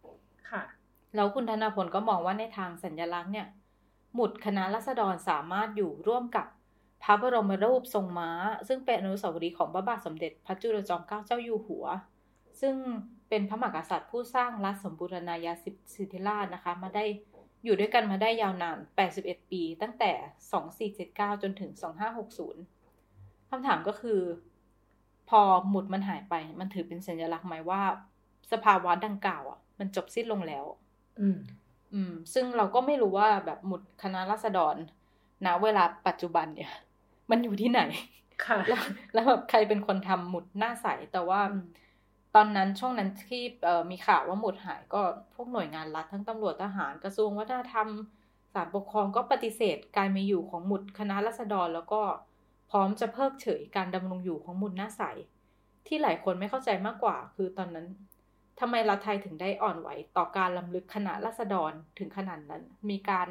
[0.51, 0.63] ค่ะ
[1.15, 3.47] แล้วคุณธนาพลก็มองว่าในทางสัญลักษณ์เนี่ย
[4.15, 6.47] หมุดคณะรัษฎรสามารถอยู่ร่วมกับ
[7.03, 8.31] พระบรมรูปทรงม้า
[8.67, 11.85] ซึ่งเป็นอนุสาวรีย์ของพระบาทสมเด็จพระจุลจอมเกล้าเจ้าอยู่หัว
[12.61, 12.75] ซึ่ง
[13.29, 17.05] เป็นพระมหากษัตริย์ผู้สร้างรัฐสมบูรณาญาสิทธิราชนะคะ มาได้
[17.63, 18.77] อยู่ด้วยกันมาได้ยาวนาน
[19.15, 20.11] 81 ปี ตั้งแต่
[20.99, 21.71] 2479 จนถึง
[22.55, 24.19] 2560 คำถามก็คือ
[25.29, 27.81] พอหมุดมันหายไป มันถือเป็นสัญลักษณ์ไหมว่า
[28.51, 30.65] สภาวะดังกล่าวอะ มันจบสิ้นลงแล้ว
[31.19, 31.37] อืม
[31.93, 34.75] อืม ซึ่งเราก็ไม่รู้ว่าแบบหมุดคณะรัษฎร
[35.45, 36.71] ณเวลาปัจจุบันเนี่ย
[37.29, 37.81] มันอยู่ที่ไหน
[38.45, 41.41] ค่ะ แล้วแล้วแบบใครเป็นคนทำหมุดหน้าใส แต่ว่า
[42.39, 43.43] อืมตอนนั้นช่วงนั้นที่
[43.91, 45.01] มีข่าวว่าหมุดหายก็
[45.35, 47.87] พวกหน่วยงานรัฐทั้งตำรวจทหารกระทรวงวัฒนธรรม
[48.53, 52.01] ศาลปกครองก็ปฏิเสธการมีอยู่ของหมุดคณะรัษฎรแล้วก็
[52.71, 55.03] พร้อมจะเพิกเฉยการดำรงอยู่ของหมุดหน้าใส
[55.87, 57.87] ที่หลายคนไม่เข้าใจมากกว่า คือตอนนั้น
[58.59, 63.29] ทำไมรัฐไทยถึงได้อ่อนไหวต่อการล้ำลึกคณะรัษฎรถึงขนาดนั้น มีการ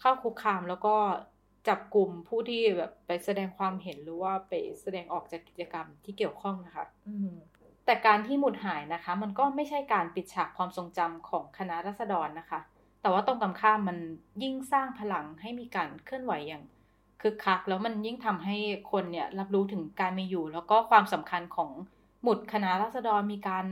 [0.00, 0.96] เข้าคุกคามแล้วก็
[1.68, 7.14] จับกลุ่มผู้ที่แบบไปแสดงความเห็นหรือว่าไปแสดงออกจากกิจกรรมที่เกี่ยวข้องนะคะ อื
[7.90, 12.60] แต่การที่หมุดหายนะคะ มันก็ไม่ใช่การปิดฉากความทรงจำของคณะรัษฎรนะคะ
[13.00, 13.98] แต่ว่าตรงกันข้ามมัน
[14.42, 16.62] ยิ่งสร้างพลังให้มีการเคลื่อนไหวอย่าง
[17.20, 18.56] คึกคัก แล้วมันยิ่งทำให้
[18.92, 21.70] คนเนี่ยรับรู้ถึงการมีอยู่ แล้วก็ความสำคัญของ
[22.22, 23.66] หมุดคณะรัษฎรมีการ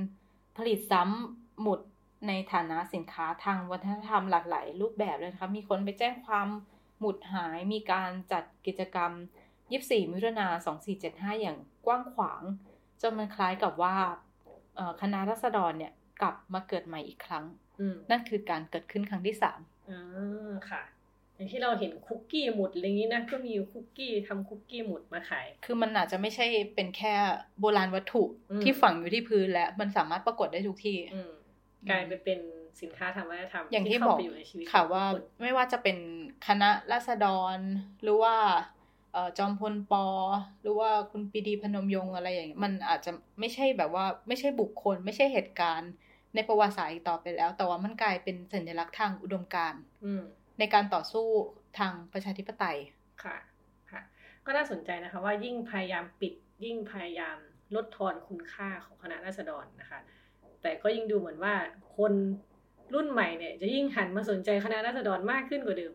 [0.57, 1.81] ผลิตซ้ำหมุด
[2.29, 6.49] ในฐานะสินค้าทางวัฒนธรรมหลากหลายรูปแบบเลยนะคะ มีคนไปแจ้งความ
[7.01, 9.11] หมุดหาย มีการจัดกิจกรรม
[9.61, 10.47] 24 มิถุนา
[10.95, 12.43] 2475 อย่างกว้างขวาง
[13.03, 13.95] จนมันคล้ายกับว่า
[15.01, 15.93] คณะรัษฎรเนี่ย
[16.23, 17.45] กลับมาเกิดใหม่อีกครั้ง
[18.11, 20.83] นั่นคือการเกิดขึ้นครั้งที่สามอ่าค่ะ
[21.37, 27.15] อย่างที่เราเห็นคุกกี้หมุดอะไรอย่างนี้นะก็มีคุกกี้ทำคุกกี้หมุดมาขาย คือมันอาจจะไม่ใช่เป็นแค่
[27.61, 28.23] โบราณวัตถุ
[28.63, 30.99] ที่ฝังอยู่ที่พื้นแล้วมันสามารถปรากฏได้ทุกที่
[31.91, 32.41] กลายไปเป็น
[32.81, 34.19] สินค้าทางวัฒนธรรมอย่างที่บอก
[34.73, 35.05] ค่ะว่า
[35.43, 35.99] ไม่ว่าจะเป็น
[36.47, 37.57] คณะรัษฎร
[38.03, 38.35] หรือว่า
[39.39, 40.05] จอมพลปอ
[40.63, 45.93] หรือว่าคุณปีดีพนมยงอะไรอย่างเงี้ยมันอาจจะไม่ใช่แบบว่าไม่ใช่บุคคล ไม่ใช่เหตุการณ์
[46.35, 49.83] ในประวัติศาสตร์อีกต่อไปแล้ว แต่ว่ามันกลายเป็นสัญลักษณ์ทางอุดมการณ์
[50.59, 51.27] ในการต่อสู้
[51.79, 52.79] ทางประชาธิปไตย
[53.25, 53.37] ค่ะ
[53.91, 54.03] ค่ะ
[54.47, 56.33] ก็น่าสนใจนะคะว่ายิ่งพยายามปิด
[56.65, 57.37] ยิ่งพยายาม
[57.75, 60.01] ลดทอนคุณค่าของคณะราษฎรนะคะ
[60.63, 61.55] แต่ก็ยิ่งดูเหมือนว่า
[61.97, 62.13] คน
[62.95, 65.93] รุ่นใหม่เนี่ย จะยิ่งหันมาสนใจคณะราษฎรมากขึ้นกว่าเดิม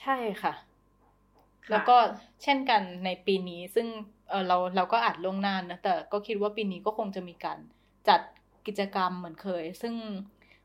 [0.00, 0.52] ใช่ค่ะ
[1.70, 1.96] แล้วก็
[2.42, 3.86] เช่นกันในปีนี้ซึ่ง
[4.30, 7.58] เออเราเราก็อาจลงนานนะแต่ก็คิดว่าปีนี้ก็คงจะมีการ
[8.08, 8.20] จัด
[8.66, 9.94] กิจกรรมเหมือนเคย ซึ่ง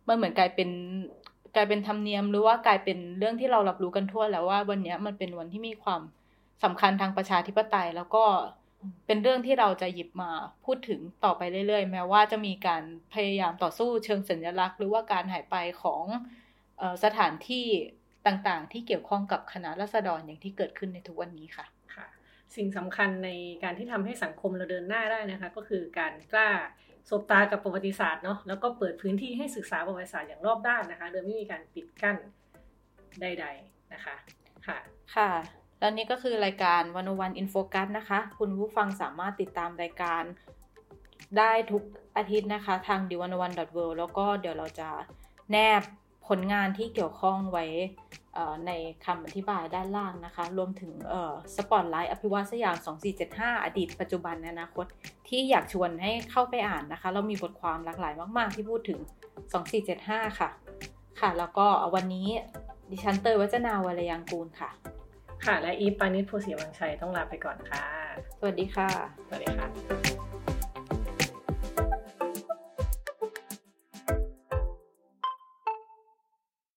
[0.07, 0.69] มันเหมือนกลายเป็น
[1.55, 6.01] กลายเป็นธรรมเนียมหรือว่ากลายเป็นเรื่องที่เรารับรู้กันทั่วแล้วว่าวันนี้มันเป็นวันที่มีความ
[6.63, 8.23] สำคัญทางประชาธิปไตย แล้วก็
[9.07, 10.31] เป็นเรื่องที่เราจะหยิบมา
[10.65, 12.83] พูดถึงต่อไปเรื่อยๆ แม้ว่าจะมีการ
[13.13, 16.03] พยายามต่อสู้เชิงสัญลักษณ์ หรือว่าการหายไปของ
[17.03, 17.65] สถานที่
[18.27, 21.65] ต่างๆ ที่เกี่ยวข้องกับคณะรัษฎรอย่างที่เกิดขึ้นในทุกวันนี้ค่ะ
[21.95, 22.07] ค่ะ
[22.55, 23.29] สิ่งสำคัญใน
[23.63, 26.49] การที่ทำให้สังคมเราเดินหน้าได้นะคะ ก็คือการกล้า
[27.09, 32.17] สบตากับประวัติศาสตร์เนาะแล้วก็เปิดพื้นที่ให้ศึกษาประวัติศาสตร์อย่างรอบด้านนะคะ โดยไม่มีการปิดกั้น
[33.21, 34.15] ใด ๆนะคะ
[34.67, 34.77] ค่ะ
[35.15, 35.31] ค่ะ
[35.79, 40.23] แล้วนี่ก็คือรายการวันวันอินโฟกัสนะคะ คุณผู้ฟังสามารถติดตามรายการ
[41.37, 41.83] ได้ทุก
[42.17, 44.89] อาทิตย์นะคะ ทางดิวันวันดอทเแล้วก็เดี๋ยวเราจะ
[45.51, 45.81] แนบ
[46.27, 47.65] ผลงานที่เกี่ยวข้องไว้
[48.67, 48.71] ใน
[49.05, 50.91] คำอธิบายด้านล่างนะคะ รวมถึง
[51.55, 52.77] สปอตไลท์อภิวัตสยาม
[53.39, 54.85] 2475 อดีตปัจจุบันในอนาคต
[55.27, 58.99] ที่อยากชวนให้เข้าไปอ่านนะคะ เรามีบทความหลากหลายมาก ๆ ที่พูดถึง
[59.69, 60.49] 2475 ค่ะ
[61.19, 62.27] ค่ะ แล้วก็วันนี้
[62.91, 64.71] ดิฉันเตยวัจนาวรยังกูลค่ะ
[65.45, 67.85] ค่ะ และอีปานิชโพสีวังชัยต้องลาไปก่อนค่ะ
[68.39, 68.89] สวัสดีค่ะ
[69.27, 70.10] สวัสดีค่ะ